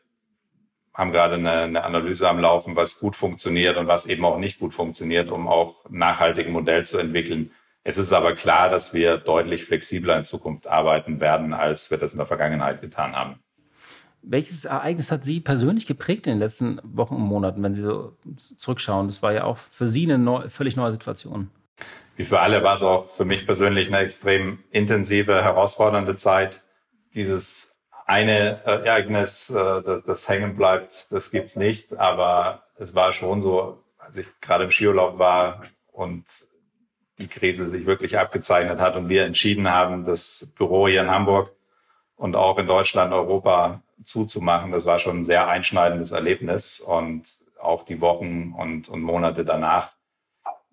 haben 0.94 1.12
gerade 1.12 1.36
eine, 1.36 1.52
eine 1.52 1.84
Analyse 1.84 2.30
am 2.30 2.40
Laufen, 2.40 2.78
was 2.78 3.00
gut 3.00 3.18
funktioniert 3.18 3.76
und 3.76 3.88
was 3.88 4.06
eben 4.06 4.24
auch 4.24 4.38
nicht 4.38 4.60
gut 4.60 4.74
funktioniert, 4.74 5.30
um 5.30 5.50
auch 5.50 5.84
nachhaltig 5.90 6.48
ein 6.48 6.54
Modell 6.54 6.86
zu 6.86 7.00
entwickeln. 7.00 7.52
Es 7.84 7.98
ist 7.98 8.14
aber 8.14 8.34
klar, 8.34 8.70
dass 8.70 8.94
wir 8.94 9.18
deutlich 9.18 9.66
flexibler 9.66 10.18
in 10.18 10.24
Zukunft 10.24 10.68
arbeiten 10.68 11.20
werden, 11.20 11.54
als 11.54 11.92
wir 11.92 11.98
das 11.98 12.14
in 12.14 12.20
der 12.20 12.28
Vergangenheit 12.28 12.80
getan 12.80 13.14
haben. 13.14 13.42
Welches 14.22 14.66
Ereignis 14.66 15.12
hat 15.12 15.24
Sie 15.24 15.40
persönlich 15.40 15.88
geprägt 15.88 16.28
in 16.28 16.34
den 16.34 16.40
letzten 16.40 16.80
Wochen 16.84 17.16
und 17.16 17.22
Monaten, 17.22 17.64
wenn 17.64 17.76
Sie 17.76 17.82
so 17.82 18.14
zurückschauen? 18.36 19.08
Das 19.08 19.22
war 19.22 19.34
ja 19.34 19.46
auch 19.46 19.58
für 19.58 19.88
Sie 19.88 20.04
eine 20.04 20.18
neu, 20.18 20.50
völlig 20.50 20.76
neue 20.76 20.92
Situation. 20.92 21.50
Wie 22.18 22.26
für 22.26 22.40
alle 22.40 22.64
war 22.64 22.76
es 22.76 22.84
auch 22.84 23.10
für 23.10 23.24
mich 23.24 23.46
persönlich 23.46 23.88
eine 23.88 24.00
extrem 24.00 24.60
intensive, 24.72 25.42
herausfordernde 25.42 26.18
Zeit. 26.18 26.62
Dieses 27.14 27.74
eine 28.06 28.62
Ereignis, 28.66 29.50
äh, 29.50 29.82
das, 29.82 30.04
das 30.04 30.28
hängen 30.28 30.58
bleibt, 30.58 31.12
das 31.12 31.32
gibt's 31.32 31.56
nicht. 31.56 31.98
Aber 31.98 32.64
es 32.78 32.96
war 32.96 33.14
schon 33.14 33.42
so, 33.42 33.82
als 33.98 34.18
ich 34.18 34.28
gerade 34.42 34.66
im 34.66 34.72
Skiurlaub 34.72 35.18
war 35.18 35.64
und 35.94 36.26
die 37.20 37.28
Krise 37.28 37.68
sich 37.68 37.86
wirklich 37.86 38.18
abgezeichnet 38.18 38.80
hat 38.80 38.96
und 38.96 39.10
wir 39.10 39.26
entschieden 39.26 39.70
haben, 39.70 40.06
das 40.06 40.50
Büro 40.56 40.88
hier 40.88 41.02
in 41.02 41.12
Hamburg 41.12 41.52
und 42.16 42.36
auch 42.36 42.58
in 42.58 42.68
Deutschland, 42.68 43.14
Europa 43.14 43.82
zuzumachen. 44.04 44.72
Das 44.72 44.86
war 44.86 45.00
schon 45.00 45.20
ein 45.20 45.24
sehr 45.24 45.48
einschneidendes 45.48 46.12
Erlebnis 46.12 46.80
und 46.80 47.24
auch 47.60 47.84
die 47.84 48.02
Wochen 48.02 48.54
und, 48.58 48.90
und 48.90 49.02
Monate 49.02 49.44
danach 49.44 49.92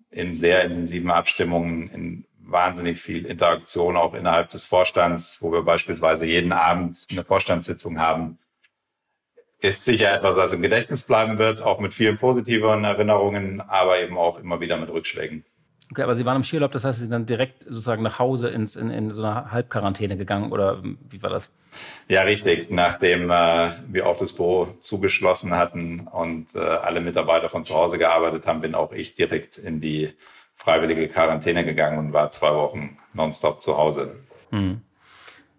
in 0.09 0.31
sehr 0.33 0.63
intensiven 0.63 1.11
Abstimmungen, 1.11 1.89
in 1.89 2.25
wahnsinnig 2.39 2.99
viel 2.99 3.25
Interaktion 3.25 3.97
auch 3.97 4.13
innerhalb 4.13 4.49
des 4.49 4.65
Vorstands, 4.65 5.39
wo 5.41 5.51
wir 5.51 5.63
beispielsweise 5.63 6.25
jeden 6.25 6.53
Abend 6.53 7.05
eine 7.11 7.23
Vorstandssitzung 7.23 7.99
haben, 7.99 8.39
ist 9.59 9.85
sicher 9.85 10.13
etwas, 10.13 10.35
was 10.37 10.53
im 10.53 10.61
Gedächtnis 10.61 11.03
bleiben 11.03 11.39
wird, 11.39 11.61
auch 11.61 11.79
mit 11.79 11.93
vielen 11.93 12.17
positiven 12.17 12.83
Erinnerungen, 12.83 13.59
aber 13.61 13.99
eben 13.99 14.17
auch 14.17 14.39
immer 14.39 14.59
wieder 14.59 14.77
mit 14.77 14.89
Rückschlägen. 14.89 15.45
Okay, 15.91 16.01
aber 16.01 16.15
Sie 16.15 16.25
waren 16.25 16.35
im 16.35 16.43
Skiurlaub, 16.43 16.71
das 16.71 16.83
heißt, 16.83 16.97
Sie 16.97 17.03
sind 17.05 17.11
dann 17.11 17.25
direkt 17.25 17.63
sozusagen 17.63 18.03
nach 18.03 18.19
Hause 18.19 18.49
ins, 18.49 18.75
in, 18.75 18.89
in 18.89 19.13
so 19.13 19.23
eine 19.23 19.51
Halbquarantäne 19.51 20.17
gegangen 20.17 20.51
oder 20.51 20.83
wie 20.83 21.23
war 21.23 21.29
das? 21.29 21.49
Ja, 22.09 22.23
richtig. 22.23 22.69
Nachdem 22.69 23.29
äh, 23.29 23.71
wir 23.87 24.07
auch 24.07 24.17
das 24.17 24.33
Büro 24.33 24.67
zugeschlossen 24.79 25.53
hatten 25.53 26.07
und 26.11 26.55
äh, 26.55 26.59
alle 26.59 26.99
Mitarbeiter 26.99 27.49
von 27.49 27.63
zu 27.63 27.73
Hause 27.75 27.97
gearbeitet 27.97 28.47
haben, 28.47 28.61
bin 28.61 28.75
auch 28.75 28.91
ich 28.91 29.13
direkt 29.13 29.57
in 29.57 29.79
die 29.79 30.13
freiwillige 30.55 31.07
Quarantäne 31.07 31.63
gegangen 31.63 31.99
und 31.99 32.13
war 32.13 32.31
zwei 32.31 32.53
Wochen 32.53 32.97
nonstop 33.13 33.61
zu 33.61 33.77
Hause. 33.77 34.15
Hm. 34.49 34.81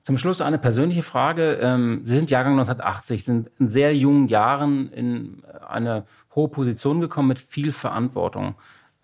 Zum 0.02 0.18
Schluss 0.18 0.40
eine 0.40 0.58
persönliche 0.58 1.02
Frage. 1.02 1.58
Ähm, 1.62 2.00
Sie 2.04 2.16
sind 2.16 2.30
Jahrgang 2.30 2.52
1980, 2.52 3.24
sind 3.24 3.50
in 3.58 3.68
sehr 3.68 3.94
jungen 3.94 4.28
Jahren 4.28 4.90
in 4.92 5.42
eine 5.66 6.06
hohe 6.34 6.48
Position 6.48 7.00
gekommen 7.00 7.28
mit 7.28 7.38
viel 7.38 7.72
Verantwortung. 7.72 8.54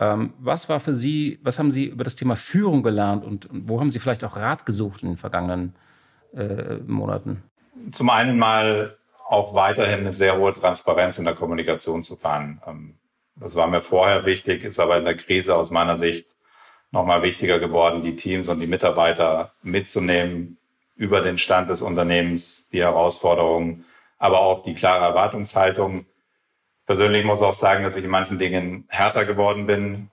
Ähm, 0.01 0.35
was 0.39 0.69
war 0.69 0.81
für 0.81 0.95
Sie, 0.95 1.39
was 1.43 1.59
haben 1.59 1.71
Sie 1.71 1.87
über 1.87 2.05
das 2.05 2.17
Thema 2.17 2.37
Führung 2.37 2.83
gelernt 2.83 3.25
und, 3.25 3.49
wo 3.51 3.81
haben 3.81 3.91
Sie 3.91 4.01
vielleicht 4.01 4.25
auch 4.25 4.37
Rat 4.37 4.67
gesucht 4.67 5.03
in 5.03 5.11
den 5.11 5.17
vergangenen 5.17 5.75
äh, 6.35 6.77
Monaten? 6.87 7.43
Zum 7.93 8.11
einen 8.11 8.39
mal 8.39 8.97
auch 9.29 9.55
weiterhin 9.55 10.01
eine 10.01 10.13
sehr 10.13 10.37
hohe 10.37 10.53
Transparenz 10.55 11.19
in 11.19 11.25
der 11.25 11.35
Kommunikation 11.35 12.03
zu 12.03 12.17
fahren. 12.17 12.61
Ähm, 12.67 12.95
das 13.37 13.57
war 13.57 13.67
mir 13.67 13.83
vorher 13.83 14.27
wichtig, 14.27 14.65
ist 14.65 14.79
aber 14.79 14.99
in 14.99 15.05
der 15.05 15.17
Krise 15.17 15.57
aus 15.57 15.71
meiner 15.71 15.97
Sicht 15.97 16.27
nochmal 16.91 17.23
wichtiger 17.23 17.59
geworden, 17.59 18.03
die 18.03 18.15
Teams 18.15 18.49
und 18.49 18.61
die 18.61 18.69
Mitarbeiter 18.69 19.53
mitzunehmen 19.63 20.59
über 20.97 21.21
den 21.21 21.39
Stand 21.39 21.69
des 21.71 21.83
Unternehmens, 21.83 22.69
die 22.69 22.81
Herausforderungen, 22.81 23.85
aber 24.19 24.41
auch 24.41 24.63
die 24.63 24.75
klare 24.75 25.05
Erwartungshaltung 25.05 26.07
persönlich 26.87 27.25
muss 27.25 27.43
auch 27.43 27.55
sagen, 27.55 27.85
dass 27.85 27.97
ich 27.97 28.05
in 28.05 28.11
manchen 28.11 28.39
Dingen 28.39 28.85
härter 28.89 29.25
geworden 29.25 29.67
bin, 29.67 30.11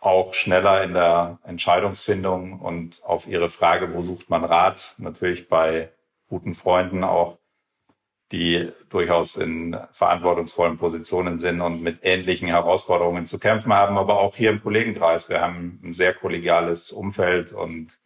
auch 0.00 0.34
schneller 0.34 0.82
in 0.84 0.92
der 0.92 1.38
Entscheidungsfindung 1.44 2.60
und 2.60 3.02
auf 3.04 3.26
Ihre 3.26 3.48
Frage, 3.48 3.94
wo 3.94 4.02
sucht 4.02 4.28
man 4.28 4.44
Rat, 4.44 4.94
natürlich 4.98 5.48
bei 5.48 5.90
guten 6.28 6.54
Freunden 6.54 7.04
auch, 7.04 7.38
die 8.32 8.72
durchaus 8.90 9.36
in 9.36 9.76
verantwortungsvollen 9.92 10.76
Positionen 10.76 11.38
sind 11.38 11.60
und 11.60 11.82
mit 11.82 12.00
ähnlichen 12.02 12.48
Herausforderungen 12.48 13.26
zu 13.26 13.38
kämpfen 13.38 13.72
haben, 13.72 13.96
aber 13.96 14.18
auch 14.18 14.36
hier 14.36 14.50
im 14.50 14.62
Kollegenkreis. 14.62 15.28
Wir 15.28 15.40
haben 15.40 15.80
ein 15.82 15.94
sehr 15.94 16.12
kollegiales 16.14 16.92
Umfeld 16.92 17.52
und 17.52 17.98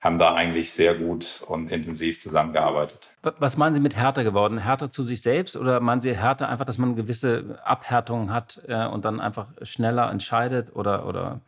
haben 0.00 0.18
da 0.18 0.34
eigentlich 0.34 0.72
sehr 0.72 0.94
gut 0.94 1.42
und 1.46 1.70
intensiv 1.70 2.20
zusammengearbeitet. 2.20 3.08
Was 3.38 3.56
meinen 3.56 3.74
Sie 3.74 3.80
mit 3.80 3.96
härter 3.96 4.22
geworden? 4.22 4.58
Härter 4.58 4.88
zu 4.88 5.02
sich 5.02 5.20
selbst 5.20 5.56
oder 5.56 5.80
meinen 5.80 6.00
Sie 6.00 6.16
härter 6.16 6.48
einfach, 6.48 6.64
dass 6.64 6.78
man 6.78 6.94
gewisse 6.94 7.58
Abhärtung 7.64 8.32
hat 8.32 8.60
äh, 8.68 8.86
und 8.86 9.04
dann 9.04 9.20
einfach 9.20 9.48
schneller 9.62 10.10
entscheidet 10.10 10.74
oder, 10.74 11.06
oder? 11.06 11.40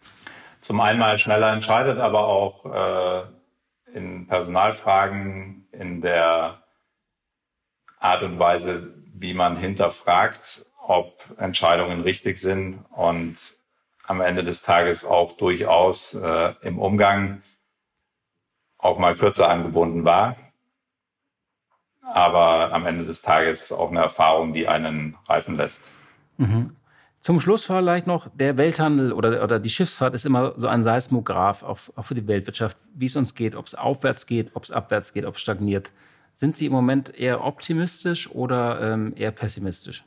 Zum 0.61 0.81
einen 0.81 0.99
mal 0.99 1.19
schneller 1.19 1.53
entscheidet, 1.53 1.99
aber 1.99 2.27
auch 2.27 2.65
äh, 2.67 3.97
in 3.97 4.27
Personalfragen, 4.27 5.69
in 5.73 6.01
der 6.01 6.63
Art 8.01 8.23
und 8.23 8.39
Weise, 8.39 8.95
wie 9.15 9.35
man 9.35 9.57
hinterfragt, 9.57 10.67
ob 10.85 11.23
Entscheidungen 11.39 12.03
richtig 12.03 12.39
sind 12.39 12.85
und 12.91 13.55
am 14.05 14.21
Ende 14.21 14.43
des 14.43 14.63
Tages 14.63 15.05
auch 15.05 15.37
durchaus 15.37 16.15
äh, 16.15 16.55
im 16.63 16.79
Umgang 16.79 17.43
auch 18.79 18.99
mal 18.99 19.15
kürzer 19.15 19.49
angebunden 19.49 20.05
war. 20.05 20.37
Aber 22.13 22.73
am 22.73 22.87
Ende 22.87 23.05
des 23.05 23.23
Tages 23.23 23.73
auch 23.73 23.91
eine 23.91 24.01
Erfahrung, 24.01 24.53
die 24.53 24.69
einen 24.69 25.17
reifen 25.29 25.57
lässt. 25.57 25.91
Mhm. 26.37 26.77
Zum 27.21 27.41
Schluss 27.41 27.65
vielleicht 27.65 28.07
noch, 28.07 28.29
der 28.33 28.57
Welthandel 28.57 29.13
oder, 29.13 29.43
oder 29.43 29.59
die 29.59 29.71
Schiffsfahrt 29.71 30.15
ist 30.15 30.25
immer 30.25 30.53
so 30.57 30.69
ein 30.69 30.85
Seismograph, 30.85 31.65
auch, 31.65 31.79
auch 31.97 32.05
für 32.05 32.15
die 32.15 32.27
Weltwirtschaft, 32.29 32.77
wie 32.95 33.07
es 33.07 33.17
uns 33.17 33.35
geht, 33.35 33.57
ob 33.57 33.67
es 33.67 33.75
aufwärts 33.75 34.27
geht, 34.27 34.55
ob 34.55 34.63
es 34.63 34.71
abwärts 34.71 35.13
geht, 35.13 35.25
ob 35.25 35.35
es 35.35 35.41
stagniert. 35.41 35.91
Sind 36.37 36.57
Sie 36.57 36.67
im 36.67 36.73
Moment 36.73 37.13
eher 37.19 37.45
optimistisch 37.45 38.31
oder 38.31 38.81
ähm, 38.81 39.13
eher 39.17 39.33
pessimistisch? 39.33 40.05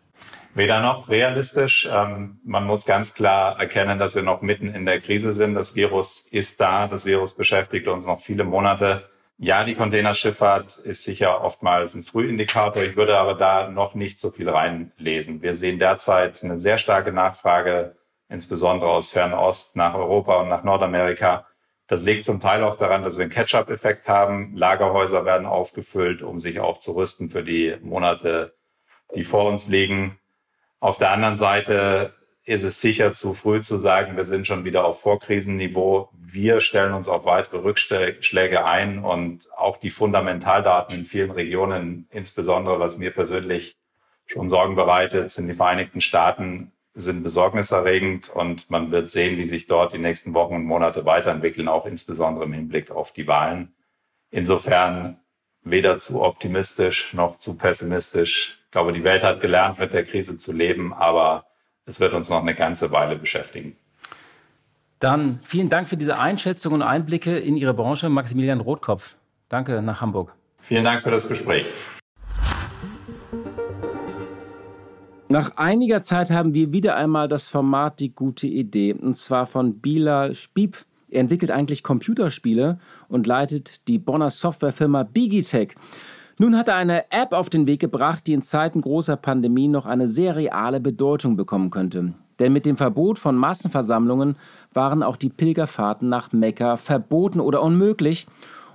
Weder 0.53 0.81
noch 0.81 1.09
realistisch. 1.09 1.89
Ähm, 1.91 2.39
man 2.45 2.65
muss 2.65 2.85
ganz 2.85 3.13
klar 3.13 3.59
erkennen, 3.59 3.99
dass 3.99 4.15
wir 4.15 4.23
noch 4.23 4.41
mitten 4.41 4.73
in 4.73 4.85
der 4.85 5.01
Krise 5.01 5.33
sind. 5.33 5.55
Das 5.55 5.75
Virus 5.75 6.21
ist 6.31 6.61
da. 6.61 6.87
Das 6.87 7.05
Virus 7.05 7.35
beschäftigt 7.35 7.87
uns 7.89 8.05
noch 8.05 8.21
viele 8.21 8.45
Monate. 8.45 9.09
Ja, 9.43 9.63
die 9.63 9.73
Containerschifffahrt 9.73 10.77
ist 10.77 11.03
sicher 11.03 11.41
oftmals 11.43 11.95
ein 11.95 12.03
Frühindikator. 12.03 12.83
Ich 12.83 12.95
würde 12.95 13.17
aber 13.17 13.33
da 13.33 13.69
noch 13.71 13.95
nicht 13.95 14.19
so 14.19 14.29
viel 14.29 14.47
reinlesen. 14.47 15.41
Wir 15.41 15.55
sehen 15.55 15.79
derzeit 15.79 16.43
eine 16.43 16.59
sehr 16.59 16.77
starke 16.77 17.11
Nachfrage, 17.11 17.95
insbesondere 18.29 18.91
aus 18.91 19.09
Fernost 19.09 19.75
nach 19.75 19.95
Europa 19.95 20.41
und 20.41 20.49
nach 20.49 20.63
Nordamerika. 20.63 21.47
Das 21.87 22.03
liegt 22.03 22.23
zum 22.23 22.39
Teil 22.39 22.63
auch 22.63 22.77
daran, 22.77 23.01
dass 23.01 23.17
wir 23.17 23.23
einen 23.23 23.31
Catch-up-Effekt 23.31 24.07
haben. 24.07 24.55
Lagerhäuser 24.55 25.25
werden 25.25 25.47
aufgefüllt, 25.47 26.21
um 26.21 26.37
sich 26.37 26.59
auch 26.59 26.77
zu 26.77 26.91
rüsten 26.91 27.31
für 27.31 27.41
die 27.41 27.75
Monate, 27.81 28.53
die 29.15 29.23
vor 29.23 29.45
uns 29.45 29.67
liegen. 29.67 30.19
Auf 30.79 30.99
der 30.99 31.09
anderen 31.09 31.35
Seite 31.35 32.13
ist 32.43 32.63
es 32.63 32.81
sicher 32.81 33.13
zu 33.13 33.33
früh 33.33 33.61
zu 33.61 33.77
sagen, 33.77 34.17
wir 34.17 34.25
sind 34.25 34.47
schon 34.47 34.65
wieder 34.65 34.85
auf 34.85 35.01
Vorkrisenniveau. 35.01 36.09
Wir 36.13 36.59
stellen 36.59 36.93
uns 36.93 37.07
auf 37.07 37.25
weitere 37.25 37.57
Rückschläge 37.57 38.65
ein 38.65 38.99
und 38.99 39.47
auch 39.55 39.77
die 39.77 39.91
Fundamentaldaten 39.91 40.97
in 40.97 41.05
vielen 41.05 41.31
Regionen, 41.31 42.07
insbesondere 42.09 42.79
was 42.79 42.97
mir 42.97 43.11
persönlich 43.11 43.77
schon 44.25 44.49
Sorgen 44.49 44.75
bereitet, 44.75 45.29
sind 45.29 45.47
die 45.47 45.53
Vereinigten 45.53 46.01
Staaten, 46.01 46.71
sind 46.93 47.23
besorgniserregend 47.23 48.29
und 48.29 48.69
man 48.69 48.91
wird 48.91 49.09
sehen, 49.11 49.37
wie 49.37 49.45
sich 49.45 49.67
dort 49.67 49.93
die 49.93 49.97
nächsten 49.97 50.33
Wochen 50.33 50.55
und 50.55 50.65
Monate 50.65 51.05
weiterentwickeln, 51.05 51.67
auch 51.67 51.85
insbesondere 51.85 52.45
im 52.45 52.53
Hinblick 52.53 52.91
auf 52.91 53.13
die 53.13 53.27
Wahlen. 53.27 53.75
Insofern 54.31 55.19
weder 55.63 55.99
zu 55.99 56.21
optimistisch 56.21 57.13
noch 57.13 57.37
zu 57.37 57.55
pessimistisch. 57.55 58.57
Ich 58.65 58.71
glaube, 58.71 58.93
die 58.93 59.03
Welt 59.03 59.23
hat 59.23 59.41
gelernt, 59.41 59.79
mit 59.79 59.93
der 59.93 60.05
Krise 60.05 60.37
zu 60.37 60.53
leben, 60.53 60.93
aber 60.93 61.45
es 61.85 61.99
wird 61.99 62.13
uns 62.13 62.29
noch 62.29 62.41
eine 62.41 62.55
ganze 62.55 62.91
Weile 62.91 63.15
beschäftigen. 63.15 63.75
Dann 64.99 65.39
vielen 65.43 65.69
Dank 65.69 65.89
für 65.89 65.97
diese 65.97 66.19
Einschätzung 66.19 66.73
und 66.73 66.81
Einblicke 66.83 67.37
in 67.37 67.57
Ihre 67.57 67.73
Branche, 67.73 68.09
Maximilian 68.09 68.59
Rotkopf. 68.59 69.15
Danke 69.49 69.81
nach 69.81 69.99
Hamburg. 69.99 70.33
Vielen 70.59 70.83
Dank 70.83 71.01
für 71.01 71.09
das 71.09 71.27
Gespräch. 71.27 71.65
Nach 75.27 75.55
einiger 75.55 76.01
Zeit 76.01 76.29
haben 76.29 76.53
wir 76.53 76.71
wieder 76.71 76.97
einmal 76.97 77.27
das 77.27 77.47
Format 77.47 77.99
Die 77.99 78.13
gute 78.13 78.47
Idee, 78.47 78.93
und 78.93 79.17
zwar 79.17 79.47
von 79.47 79.79
Bilal 79.79 80.35
Spieb. 80.35 80.85
Er 81.09 81.21
entwickelt 81.21 81.51
eigentlich 81.51 81.83
Computerspiele 81.83 82.79
und 83.07 83.27
leitet 83.27 83.87
die 83.87 83.97
Bonner 83.97 84.29
Softwarefirma 84.29 85.03
Bigitech. 85.03 85.75
Nun 86.41 86.57
hat 86.57 86.69
er 86.69 86.75
eine 86.75 87.03
App 87.11 87.33
auf 87.33 87.51
den 87.51 87.67
Weg 87.67 87.81
gebracht, 87.81 88.25
die 88.25 88.33
in 88.33 88.41
Zeiten 88.41 88.81
großer 88.81 89.15
Pandemie 89.15 89.67
noch 89.67 89.85
eine 89.85 90.07
sehr 90.07 90.35
reale 90.35 90.79
Bedeutung 90.79 91.37
bekommen 91.37 91.69
könnte. 91.69 92.15
Denn 92.39 92.51
mit 92.51 92.65
dem 92.65 92.77
Verbot 92.77 93.19
von 93.19 93.35
Massenversammlungen 93.35 94.35
waren 94.73 95.03
auch 95.03 95.17
die 95.17 95.29
Pilgerfahrten 95.29 96.09
nach 96.09 96.31
Mekka 96.31 96.77
verboten 96.77 97.41
oder 97.41 97.61
unmöglich. 97.61 98.25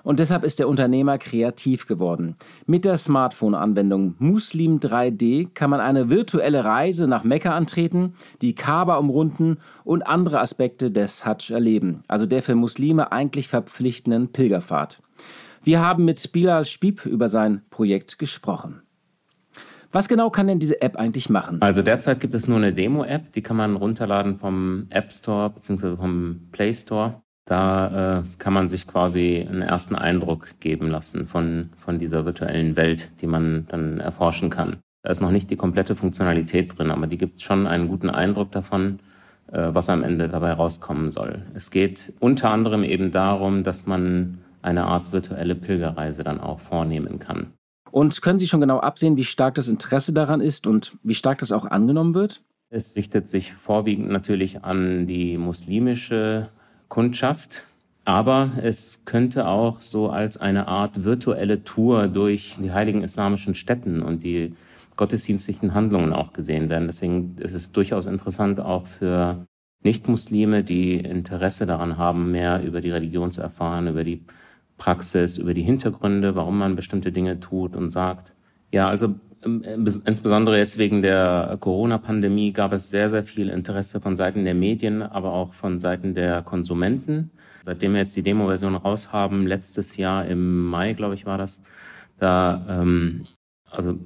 Und 0.04 0.20
deshalb 0.20 0.44
ist 0.44 0.60
der 0.60 0.68
Unternehmer 0.68 1.18
kreativ 1.18 1.88
geworden. 1.88 2.36
Mit 2.66 2.84
der 2.84 2.98
Smartphone-Anwendung 2.98 4.14
Muslim 4.20 4.78
3D 4.78 5.48
kann 5.52 5.70
man 5.70 5.80
eine 5.80 6.08
virtuelle 6.08 6.64
Reise 6.64 7.08
nach 7.08 7.24
Mekka 7.24 7.50
antreten, 7.50 8.14
die 8.42 8.54
Kaaba 8.54 8.94
umrunden 8.94 9.56
und 9.82 10.06
andere 10.06 10.38
Aspekte 10.38 10.92
des 10.92 11.26
Hajj 11.26 11.52
erleben, 11.52 12.04
also 12.06 12.26
der 12.26 12.44
für 12.44 12.54
Muslime 12.54 13.10
eigentlich 13.10 13.48
verpflichtenden 13.48 14.28
Pilgerfahrt. 14.28 15.02
Wir 15.66 15.80
haben 15.80 16.04
mit 16.04 16.30
Bilal 16.30 16.64
Spieb 16.64 17.04
über 17.06 17.28
sein 17.28 17.62
Projekt 17.70 18.20
gesprochen. 18.20 18.82
Was 19.90 20.06
genau 20.06 20.30
kann 20.30 20.46
denn 20.46 20.60
diese 20.60 20.80
App 20.80 20.94
eigentlich 20.94 21.28
machen? 21.28 21.60
Also 21.60 21.82
derzeit 21.82 22.20
gibt 22.20 22.36
es 22.36 22.46
nur 22.46 22.58
eine 22.58 22.72
Demo-App, 22.72 23.32
die 23.32 23.42
kann 23.42 23.56
man 23.56 23.74
runterladen 23.74 24.38
vom 24.38 24.86
App 24.90 25.12
Store 25.12 25.50
bzw. 25.50 25.96
vom 25.96 26.42
Play 26.52 26.72
Store. 26.72 27.20
Da 27.46 28.20
äh, 28.20 28.22
kann 28.38 28.52
man 28.52 28.68
sich 28.68 28.86
quasi 28.86 29.44
einen 29.44 29.62
ersten 29.62 29.96
Eindruck 29.96 30.60
geben 30.60 30.88
lassen 30.88 31.26
von, 31.26 31.70
von 31.76 31.98
dieser 31.98 32.24
virtuellen 32.24 32.76
Welt, 32.76 33.20
die 33.20 33.26
man 33.26 33.66
dann 33.68 33.98
erforschen 33.98 34.50
kann. 34.50 34.76
Da 35.02 35.10
ist 35.10 35.20
noch 35.20 35.32
nicht 35.32 35.50
die 35.50 35.56
komplette 35.56 35.96
Funktionalität 35.96 36.78
drin, 36.78 36.92
aber 36.92 37.08
die 37.08 37.18
gibt 37.18 37.40
schon 37.40 37.66
einen 37.66 37.88
guten 37.88 38.10
Eindruck 38.10 38.52
davon, 38.52 39.00
äh, 39.50 39.70
was 39.72 39.88
am 39.88 40.04
Ende 40.04 40.28
dabei 40.28 40.52
rauskommen 40.52 41.10
soll. 41.10 41.42
Es 41.54 41.72
geht 41.72 42.12
unter 42.20 42.50
anderem 42.50 42.84
eben 42.84 43.10
darum, 43.10 43.64
dass 43.64 43.86
man 43.86 44.38
eine 44.66 44.84
Art 44.84 45.12
virtuelle 45.12 45.54
Pilgerreise 45.54 46.24
dann 46.24 46.40
auch 46.40 46.60
vornehmen 46.60 47.18
kann. 47.18 47.52
Und 47.90 48.20
können 48.20 48.38
Sie 48.38 48.46
schon 48.46 48.60
genau 48.60 48.78
absehen, 48.80 49.16
wie 49.16 49.24
stark 49.24 49.54
das 49.54 49.68
Interesse 49.68 50.12
daran 50.12 50.40
ist 50.40 50.66
und 50.66 50.98
wie 51.02 51.14
stark 51.14 51.38
das 51.38 51.52
auch 51.52 51.64
angenommen 51.64 52.14
wird? 52.14 52.42
Es 52.68 52.96
richtet 52.96 53.28
sich 53.28 53.52
vorwiegend 53.52 54.10
natürlich 54.10 54.64
an 54.64 55.06
die 55.06 55.38
muslimische 55.38 56.48
Kundschaft, 56.88 57.64
aber 58.04 58.50
es 58.60 59.04
könnte 59.04 59.46
auch 59.46 59.80
so 59.80 60.10
als 60.10 60.36
eine 60.36 60.68
Art 60.68 61.04
virtuelle 61.04 61.64
Tour 61.64 62.08
durch 62.08 62.56
die 62.60 62.72
heiligen 62.72 63.02
islamischen 63.02 63.54
Städten 63.54 64.02
und 64.02 64.24
die 64.24 64.54
gottesdienstlichen 64.96 65.74
Handlungen 65.74 66.12
auch 66.12 66.32
gesehen 66.32 66.68
werden. 66.68 66.88
Deswegen 66.88 67.36
ist 67.38 67.54
es 67.54 67.72
durchaus 67.72 68.06
interessant 68.06 68.60
auch 68.60 68.86
für 68.86 69.46
Nichtmuslime, 69.84 70.64
die 70.64 70.96
Interesse 70.96 71.66
daran 71.66 71.96
haben, 71.96 72.32
mehr 72.32 72.62
über 72.62 72.80
die 72.80 72.90
Religion 72.90 73.30
zu 73.30 73.40
erfahren, 73.40 73.86
über 73.86 74.04
die 74.04 74.24
Praxis, 74.78 75.38
über 75.38 75.54
die 75.54 75.62
Hintergründe, 75.62 76.34
warum 76.34 76.58
man 76.58 76.76
bestimmte 76.76 77.12
Dinge 77.12 77.40
tut 77.40 77.74
und 77.76 77.90
sagt. 77.90 78.32
Ja, 78.72 78.88
also 78.88 79.14
ähm, 79.44 79.64
insbesondere 80.04 80.58
jetzt 80.58 80.78
wegen 80.78 81.02
der 81.02 81.56
Corona-Pandemie 81.60 82.52
gab 82.52 82.72
es 82.72 82.90
sehr, 82.90 83.10
sehr 83.10 83.22
viel 83.22 83.48
Interesse 83.48 84.00
von 84.00 84.16
Seiten 84.16 84.44
der 84.44 84.54
Medien, 84.54 85.02
aber 85.02 85.32
auch 85.32 85.52
von 85.52 85.78
Seiten 85.78 86.14
der 86.14 86.42
Konsumenten. 86.42 87.30
Seitdem 87.64 87.94
wir 87.94 88.00
jetzt 88.00 88.16
die 88.16 88.22
Demo-Version 88.22 88.76
raus 88.76 89.12
haben, 89.12 89.46
letztes 89.46 89.96
Jahr 89.96 90.26
im 90.26 90.66
Mai, 90.66 90.92
glaube 90.92 91.14
ich, 91.14 91.26
war 91.26 91.38
das, 91.38 91.62
da 92.18 92.64
ähm, 92.68 93.26
also 93.70 93.98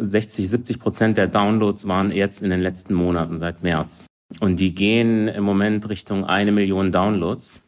60, 0.00 0.48
70 0.48 0.80
Prozent 0.80 1.16
der 1.16 1.28
Downloads 1.28 1.86
waren 1.86 2.10
jetzt 2.10 2.42
in 2.42 2.50
den 2.50 2.60
letzten 2.60 2.94
Monaten 2.94 3.38
seit 3.38 3.62
März. 3.62 4.06
Und 4.40 4.58
die 4.58 4.74
gehen 4.74 5.28
im 5.28 5.44
Moment 5.44 5.88
Richtung 5.88 6.24
eine 6.24 6.50
Million 6.50 6.90
Downloads. 6.90 7.63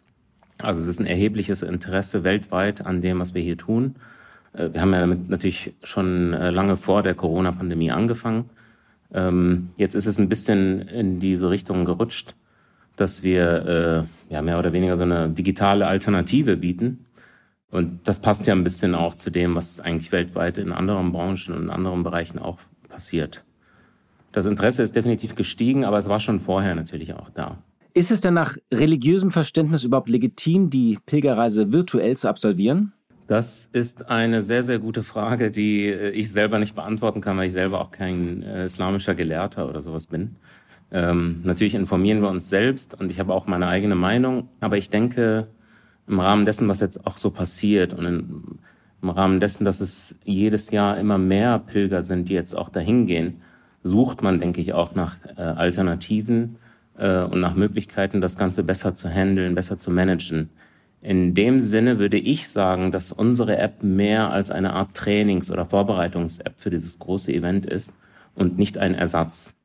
Also 0.59 0.81
es 0.81 0.87
ist 0.87 1.01
ein 1.01 1.07
erhebliches 1.07 1.63
Interesse 1.63 2.25
weltweit 2.25 2.85
an 2.85 3.03
dem, 3.03 3.21
was 3.21 3.35
wir 3.35 3.43
hier 3.43 3.59
tun. 3.59 3.97
Äh, 4.53 4.73
wir 4.73 4.81
haben 4.81 4.93
ja 4.93 5.01
damit 5.01 5.29
natürlich 5.29 5.75
schon 5.83 6.33
äh, 6.33 6.51
lange 6.51 6.77
vor 6.77 7.03
der 7.03 7.15
Corona-Pandemie 7.15 7.91
angefangen. 7.91 8.51
Ähm, 9.13 9.71
jetzt 9.77 9.95
ist 9.95 10.07
es 10.07 10.19
ein 10.19 10.29
bisschen 10.29 10.83
in 10.89 11.21
diese 11.21 11.51
Richtung 11.51 11.85
gerutscht, 11.85 12.35
dass 12.97 13.23
wir 13.23 14.07
äh, 14.31 14.33
ja 14.35 14.43
mehr 14.43 14.59
oder 14.59 14.73
weniger 14.73 14.97
so 14.97 15.05
eine 15.05 15.29
digitale 15.29 15.87
Alternative 15.87 16.57
bieten. 16.57 17.05
Und 17.71 18.09
das 18.09 18.21
passt 18.23 18.47
ja 18.47 18.55
ein 18.55 18.65
bisschen 18.65 18.95
auch 18.95 19.15
zu 19.15 19.31
dem, 19.31 19.55
was 19.55 19.81
eigentlich 19.81 20.13
weltweit 20.13 20.59
in 20.59 20.73
anderen 20.73 21.13
Branchen 21.13 21.55
und 21.55 21.65
in 21.65 21.71
anderen 21.71 22.03
Bereichen 22.03 22.39
auch 22.39 22.59
passiert. 22.89 23.45
Das 24.33 24.47
Interesse 24.47 24.83
ist 24.83 24.97
definitiv 24.97 25.35
gestiegen, 25.35 25.85
aber 25.85 25.99
es 25.99 26.09
war 26.09 26.21
schon 26.21 26.41
vorher 26.41 26.75
natürlich 26.75 27.15
auch 27.15 27.31
da. 27.31 27.59
Ist 27.97 28.11
es 28.11 28.21
denn 28.21 28.35
nach 28.35 28.59
religiösem 28.71 29.31
Verständnis 29.31 29.83
überhaupt 29.85 30.11
legitim, 30.11 30.69
die 30.69 30.99
Pilgerreise 31.07 31.73
virtuell 31.73 32.15
zu 32.15 32.29
absolvieren? 32.29 32.93
Das 33.27 33.65
ist 33.73 34.11
eine 34.11 34.45
sehr, 34.45 34.63
sehr 34.63 34.79
gute 34.79 35.03
Frage, 35.03 35.51
die 35.51 35.87
äh, 35.87 36.11
ich 36.11 36.31
selber 36.31 36.59
nicht 36.59 36.75
beantworten 36.75 37.23
kann, 37.23 37.39
weil 37.39 37.47
ich 37.47 37.55
selber 37.55 37.81
auch 37.81 37.93
kein 37.93 38.43
äh, 38.43 38.67
islamischer 38.67 39.15
Gelehrter 39.15 39.67
oder 39.67 39.81
sowas 39.81 40.09
bin. 40.09 40.37
Ähm, 40.93 41.41
natürlich 41.43 41.75
informieren 41.75 42.21
wir 42.21 42.29
uns 42.29 42.51
selbst 42.51 43.01
und 43.01 43.11
ich 43.11 43.19
habe 43.19 43.33
auch 43.33 43.47
meine 43.47 43.67
eigene 43.67 43.95
Meinung, 43.95 44.51
aber 44.61 44.77
ich 44.77 44.91
denke, 44.91 45.47
im 46.07 46.21
Rahmen 46.21 46.45
dessen, 46.45 46.69
was 46.69 46.81
jetzt 46.81 47.07
auch 47.07 47.17
so 47.17 47.31
passiert 47.31 47.95
und 47.95 48.05
in, 48.05 48.43
im 49.01 49.09
Rahmen 49.09 49.41
dessen, 49.41 49.65
dass 49.65 49.81
es 49.81 50.21
jedes 50.23 50.71
Jahr 50.71 50.99
immer 50.99 51.17
mehr 51.17 51.59
Pilger 51.61 52.03
sind, 52.03 52.29
die 52.29 52.35
jetzt 52.35 52.53
auch 52.53 52.69
dahin 52.69 53.07
gehen, 53.07 53.41
sucht 53.85 54.21
man, 54.21 54.39
denke 54.39 54.61
ich, 54.61 54.75
auch 54.75 54.95
nach 54.95 55.17
äh, 55.39 55.41
Alternativen 55.41 56.57
äh, 56.99 57.23
und 57.23 57.41
nach 57.41 57.55
Möglichkeiten, 57.55 58.21
das 58.21 58.37
Ganze 58.37 58.63
besser 58.63 58.95
zu 58.95 59.09
handeln, 59.09 59.55
besser 59.55 59.79
zu 59.79 59.91
managen. 59.91 60.51
In 61.03 61.35
dem 61.35 61.61
Sinne 61.61 61.99
würde 61.99 62.19
ich 62.19 62.49
sagen, 62.49 62.91
dass 62.91 63.13
unsere 63.13 63.59
App 63.59 63.83
mehr 63.83 64.31
als 64.31 64.51
eine 64.51 64.73
Art 64.73 64.95
Trainings- 64.95 65.51
oder 65.51 65.67
Vorbereitungs-App 65.67 66.55
für 66.57 66.71
dieses 66.71 66.99
große 66.99 67.33
Event 67.33 67.67
ist 67.67 67.93
und 68.35 68.59
nicht 68.59 68.79
ein 68.79 68.95
Ersatz. 68.95 69.57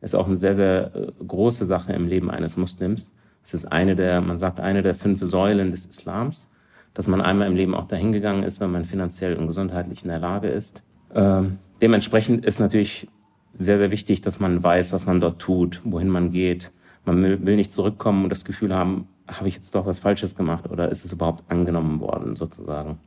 Ist 0.00 0.14
auch 0.14 0.26
eine 0.26 0.38
sehr, 0.38 0.54
sehr 0.54 0.92
äh, 0.94 1.24
große 1.24 1.66
Sache 1.66 1.92
im 1.92 2.06
Leben 2.06 2.30
eines 2.30 2.56
Muslims. 2.56 3.14
Es 3.42 3.54
ist 3.54 3.66
eine 3.66 3.96
der, 3.96 4.20
man 4.20 4.38
sagt, 4.38 4.60
eine 4.60 4.82
der 4.82 4.94
fünf 4.94 5.20
Säulen 5.22 5.70
des 5.70 5.86
Islams, 5.86 6.50
dass 6.94 7.08
man 7.08 7.20
einmal 7.20 7.48
im 7.48 7.56
Leben 7.56 7.74
auch 7.74 7.88
dahin 7.88 8.12
gegangen 8.12 8.42
ist, 8.42 8.60
wenn 8.60 8.70
man 8.70 8.84
finanziell 8.84 9.36
und 9.36 9.46
gesundheitlich 9.46 10.02
in 10.02 10.08
der 10.08 10.18
Lage 10.18 10.48
ist. 10.48 10.82
Ähm, 11.14 11.58
dementsprechend 11.80 12.44
ist 12.44 12.60
natürlich 12.60 13.08
sehr, 13.54 13.78
sehr 13.78 13.90
wichtig, 13.90 14.20
dass 14.20 14.40
man 14.40 14.62
weiß, 14.62 14.92
was 14.92 15.06
man 15.06 15.20
dort 15.20 15.40
tut, 15.40 15.80
wohin 15.84 16.08
man 16.08 16.30
geht. 16.30 16.70
Man 17.04 17.22
will, 17.22 17.56
nicht 17.56 17.72
zurückkommen 17.72 18.24
und 18.24 18.30
das 18.30 18.44
Gefühl 18.44 18.74
haben, 18.74 19.08
habe 19.26 19.48
ich 19.48 19.56
jetzt 19.56 19.74
doch 19.74 19.86
was 19.86 19.98
Falsches 19.98 20.36
gemacht 20.36 20.70
oder 20.70 20.90
ist 20.90 21.04
es 21.04 21.12
überhaupt 21.12 21.50
angenommen 21.50 22.00
worden, 22.00 22.36
sozusagen. 22.36 22.98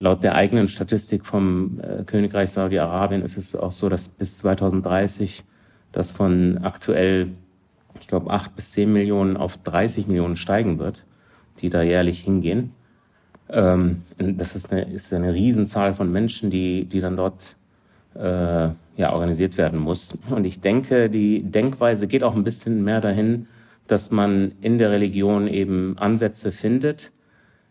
Laut 0.00 0.22
der 0.22 0.34
eigenen 0.34 0.68
Statistik 0.68 1.26
vom 1.26 1.80
äh, 1.80 2.04
Königreich 2.04 2.50
Saudi-Arabien 2.50 3.22
ist 3.22 3.36
es 3.36 3.56
auch 3.56 3.72
so, 3.72 3.88
dass 3.88 4.08
bis 4.08 4.38
2030 4.38 5.44
das 5.90 6.12
von 6.12 6.58
aktuell, 6.62 7.32
ich 8.00 8.06
glaube, 8.06 8.30
acht 8.30 8.54
bis 8.54 8.72
zehn 8.72 8.92
Millionen 8.92 9.36
auf 9.36 9.56
30 9.56 10.06
Millionen 10.06 10.36
steigen 10.36 10.78
wird, 10.78 11.04
die 11.60 11.70
da 11.70 11.82
jährlich 11.82 12.20
hingehen. 12.20 12.72
Ähm, 13.48 14.02
das 14.18 14.54
ist 14.54 14.70
eine, 14.72 14.92
ist 14.92 15.12
eine 15.12 15.32
Riesenzahl 15.32 15.94
von 15.94 16.12
Menschen, 16.12 16.50
die, 16.50 16.84
die 16.84 17.00
dann 17.00 17.16
dort 17.16 17.56
äh, 18.18 18.68
ja, 18.96 19.12
organisiert 19.12 19.56
werden 19.58 19.78
muss. 19.78 20.18
Und 20.30 20.44
ich 20.44 20.60
denke, 20.60 21.08
die 21.08 21.42
Denkweise 21.42 22.06
geht 22.06 22.24
auch 22.24 22.34
ein 22.34 22.44
bisschen 22.44 22.82
mehr 22.84 23.00
dahin, 23.00 23.46
dass 23.86 24.10
man 24.10 24.52
in 24.60 24.78
der 24.78 24.90
Religion 24.90 25.48
eben 25.48 25.96
Ansätze 25.98 26.52
findet, 26.52 27.12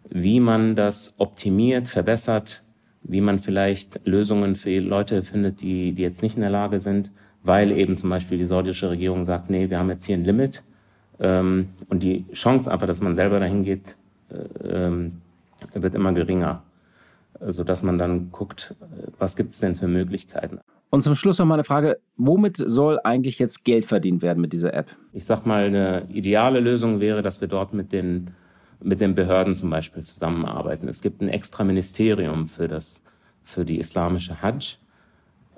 wie 0.10 0.40
man 0.40 0.76
das 0.76 1.16
optimiert, 1.20 1.88
verbessert, 1.88 2.64
wie 3.04 3.22
man 3.22 3.40
vielleicht 3.40 4.00
Lösungen 4.06 4.56
für 4.56 4.80
Leute 4.80 5.24
findet, 5.24 5.62
die, 5.62 5.92
die 5.92 6.02
jetzt 6.02 6.24
nicht 6.24 6.36
in 6.36 6.42
der 6.42 6.50
Lage 6.50 6.80
sind, 6.80 7.12
weil 7.44 7.72
eben 7.72 7.98
zum 7.98 8.10
Beispiel 8.10 8.38
die 8.38 8.46
saudische 8.46 8.90
Regierung 8.90 9.26
sagt, 9.26 9.50
nee, 9.50 9.70
wir 9.70 9.80
haben 9.80 9.90
jetzt 9.90 10.06
hier 10.06 10.18
ein 10.18 10.24
Limit. 10.24 10.64
Ähm, 11.20 11.70
und 11.90 12.04
die 12.04 12.26
Chance 12.34 12.72
aber, 12.72 12.88
dass 12.88 13.02
man 13.02 13.16
selber 13.16 13.40
dahin 13.40 13.64
geht, 13.64 13.96
äh, 14.30 14.68
ähm, 14.68 15.14
wird 15.74 15.96
immer 15.96 16.14
geringer. 16.14 16.64
Sodass 17.40 17.84
man 17.84 17.98
dann 17.98 18.32
guckt, 18.32 18.76
was 19.20 19.36
gibt 19.36 19.54
es 19.54 19.60
denn 19.60 19.76
für 19.76 19.88
Möglichkeiten. 19.88 20.60
Und 20.90 21.04
zum 21.04 21.16
Schluss 21.16 21.38
noch 21.40 21.46
mal 21.46 21.56
eine 21.56 21.64
Frage, 21.64 22.00
womit 22.16 22.58
soll 22.58 23.00
eigentlich 23.04 23.40
jetzt 23.40 23.66
Geld 23.66 23.86
verdient 23.86 24.22
werden 24.22 24.40
mit 24.40 24.54
dieser 24.54 24.74
App? 24.74 24.88
Ich 25.12 25.26
sag 25.26 25.46
mal, 25.46 25.66
eine 25.66 26.08
ideale 26.10 26.60
Lösung 26.60 27.00
wäre, 27.02 27.22
dass 27.22 27.42
wir 27.42 27.48
dort 27.50 27.74
mit 27.74 27.92
den, 27.92 28.32
mit 28.82 29.02
den 29.02 29.14
Behörden 29.14 29.56
zum 29.56 29.70
Beispiel 29.70 30.04
zusammenarbeiten. 30.04 30.88
Es 30.88 31.02
gibt 31.02 31.22
ein 31.22 31.28
extra 31.28 31.66
Ministerium 31.66 32.48
für 32.48 32.70
das, 32.70 33.04
für 33.44 33.66
die 33.66 33.80
islamische 33.80 34.42
Hajj, 34.42 34.78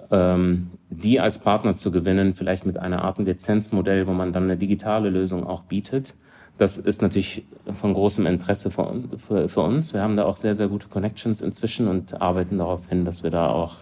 ähm, 0.10 0.72
die 0.90 1.20
als 1.20 1.38
Partner 1.38 1.76
zu 1.76 1.92
gewinnen, 1.92 2.34
vielleicht 2.34 2.66
mit 2.66 2.78
einer 2.78 3.04
Art 3.04 3.20
Lizenzmodell, 3.20 4.08
wo 4.08 4.14
man 4.14 4.34
dann 4.34 4.44
eine 4.44 4.58
digitale 4.58 5.12
Lösung 5.12 5.46
auch 5.46 5.62
bietet. 5.62 6.16
Das 6.60 6.78
ist 6.78 7.01
natürlich 7.01 7.45
von 7.74 7.93
großem 7.93 8.26
Interesse 8.26 8.70
für, 8.70 9.03
für, 9.18 9.47
für 9.47 9.62
uns. 9.62 9.93
Wir 9.93 10.01
haben 10.01 10.18
da 10.18 10.26
auch 10.26 10.36
sehr, 10.36 10.55
sehr 10.55 10.68
gute 10.68 10.89
Connections 10.89 11.39
inzwischen 11.39 11.88
und 11.88 12.22
arbeiten 12.22 12.57
darauf 12.57 12.89
hin, 12.89 13.05
dass 13.05 13.24
wir 13.24 13.32
da 13.32 13.47
auch 13.47 13.78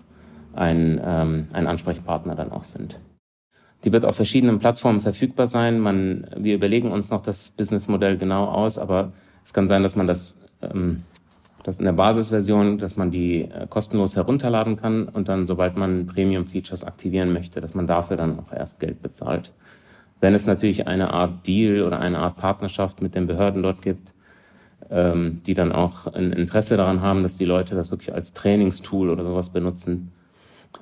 ein, 0.54 1.02
ähm, 1.04 1.48
ein 1.54 1.66
Ansprechpartner 1.66 2.36
dann 2.36 2.52
auch 2.52 2.64
sind. 2.64 3.00
Die 3.84 3.92
wird 3.92 4.06
auf 4.06 4.16
verschiedenen 4.16 4.60
Plattformen 4.60 5.02
verfügbar 5.02 5.48
sein. 5.48 5.80
Man, 5.80 6.28
wir 6.38 6.54
überlegen 6.54 6.92
uns 6.92 7.10
noch 7.10 7.24
das 7.24 7.50
Businessmodell 7.50 8.16
genau 8.16 8.46
aus, 8.46 8.78
aber 8.78 9.12
es 9.44 9.54
kann 9.54 9.68
sein, 9.68 9.82
dass 9.82 9.96
man 9.96 10.06
das, 10.06 10.40
ähm, 10.62 11.02
das 11.64 11.80
in 11.80 11.86
der 11.86 11.94
Basisversion, 11.94 12.78
dass 12.78 12.96
man 12.96 13.10
die 13.10 13.42
äh, 13.42 13.66
kostenlos 13.68 14.16
herunterladen 14.16 14.78
kann 14.78 15.08
und 15.08 15.30
dann, 15.30 15.48
sobald 15.48 15.78
man 15.78 16.06
Premium-Features 16.06 16.84
aktivieren 16.84 17.34
möchte, 17.34 17.60
dass 17.60 17.74
man 17.74 17.88
dafür 17.88 18.18
dann 18.18 18.38
auch 18.38 18.54
erst 18.54 18.80
Geld 18.80 19.02
bezahlt. 19.02 19.52
Wenn 20.20 20.34
es 20.34 20.46
natürlich 20.46 20.88
eine 20.88 21.14
Art 21.14 21.48
Deal 21.48 21.84
oder 21.84 22.00
eine 22.00 22.18
Art 22.20 22.38
Partnerschaft 22.38 23.02
mit 23.02 23.14
den 23.14 23.28
Behörden 23.28 23.62
dort 23.62 23.82
gibt, 23.82 24.14
ähm, 24.90 25.42
die 25.46 25.54
dann 25.54 25.72
auch 25.72 26.08
ein 26.08 26.32
Interesse 26.32 26.78
daran 26.78 27.02
haben, 27.02 27.24
dass 27.24 27.38
die 27.38 27.46
Leute 27.46 27.76
das 27.76 27.92
wirklich 27.92 28.14
als 28.14 28.34
Trainingstool 28.34 29.10
oder 29.10 29.24
sowas 29.24 29.52
benutzen, 29.52 30.12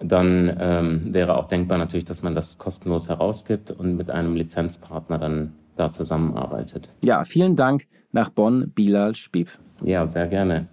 dann 0.02 0.56
ähm, 0.60 1.14
wäre 1.14 1.38
auch 1.38 1.48
denkbar 1.48 1.78
natürlich, 1.78 2.06
dass 2.06 2.24
man 2.24 2.36
das 2.36 2.58
kostenlos 2.58 3.10
herausgibt 3.10 3.72
und 3.72 3.98
mit 3.98 4.10
einem 4.10 4.36
Lizenzpartner 4.36 5.18
dann 5.18 5.54
da 5.76 5.92
zusammenarbeitet. 5.92 6.90
Ja, 7.04 7.24
vielen 7.26 7.56
Dank 7.56 7.86
nach 8.12 8.30
Bonn, 8.30 8.72
Bilal 8.74 9.16
Spieb. 9.16 9.50
Ja, 9.84 10.08
sehr 10.08 10.28
gerne. 10.28 10.68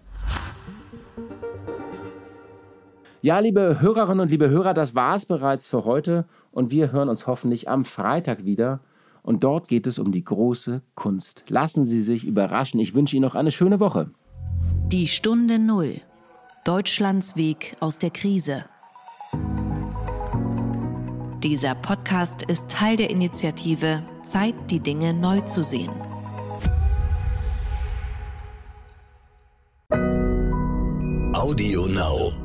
Ja, 3.21 3.39
liebe 3.39 3.81
Hörerinnen 3.81 4.21
und 4.21 4.31
liebe 4.31 4.51
Hörer, 4.51 4.75
das 4.75 4.95
war 4.95 5.15
es 5.15 5.27
bereits 5.27 5.67
für 5.67 5.85
heute 5.85 6.25
und 6.53 6.71
wir 6.71 6.93
hören 6.93 7.09
uns 7.09 7.27
hoffentlich 7.27 7.69
am 7.69 7.85
Freitag 7.85 8.45
wieder. 8.45 8.81
Und 9.23 9.45
dort 9.45 9.69
geht 9.69 9.87
es 9.87 9.99
um 9.99 10.13
die 10.13 10.25
große 10.25 10.83
Kunst. 10.95 11.45
Lassen 11.49 11.85
Sie 11.85 12.03
sich 12.03 12.25
überraschen. 12.25 12.81
Ich 12.81 12.95
wünsche 12.95 13.17
Ihnen 13.17 13.25
noch 13.25 13.35
eine 13.35 13.51
schöne 13.51 13.81
Woche. 13.81 14.11
Die 14.89 15.07
Stunde 15.07 15.59
Null. 15.59 16.01
Deutschlands 16.65 17.37
Weg 17.37 17.77
aus 17.81 17.99
der 17.99 18.11
Krise. 18.11 18.65
Dieser 21.43 21.75
Podcast 21.75 22.43
ist 22.43 22.69
Teil 22.69 22.97
der 22.97 23.11
Initiative 23.11 24.03
Zeit, 24.23 24.55
die 24.71 24.79
Dinge 24.79 25.13
neu 25.13 25.41
zu 25.41 25.65
sehen. 25.65 25.91
Audio 31.35 31.87
Now. 31.89 32.42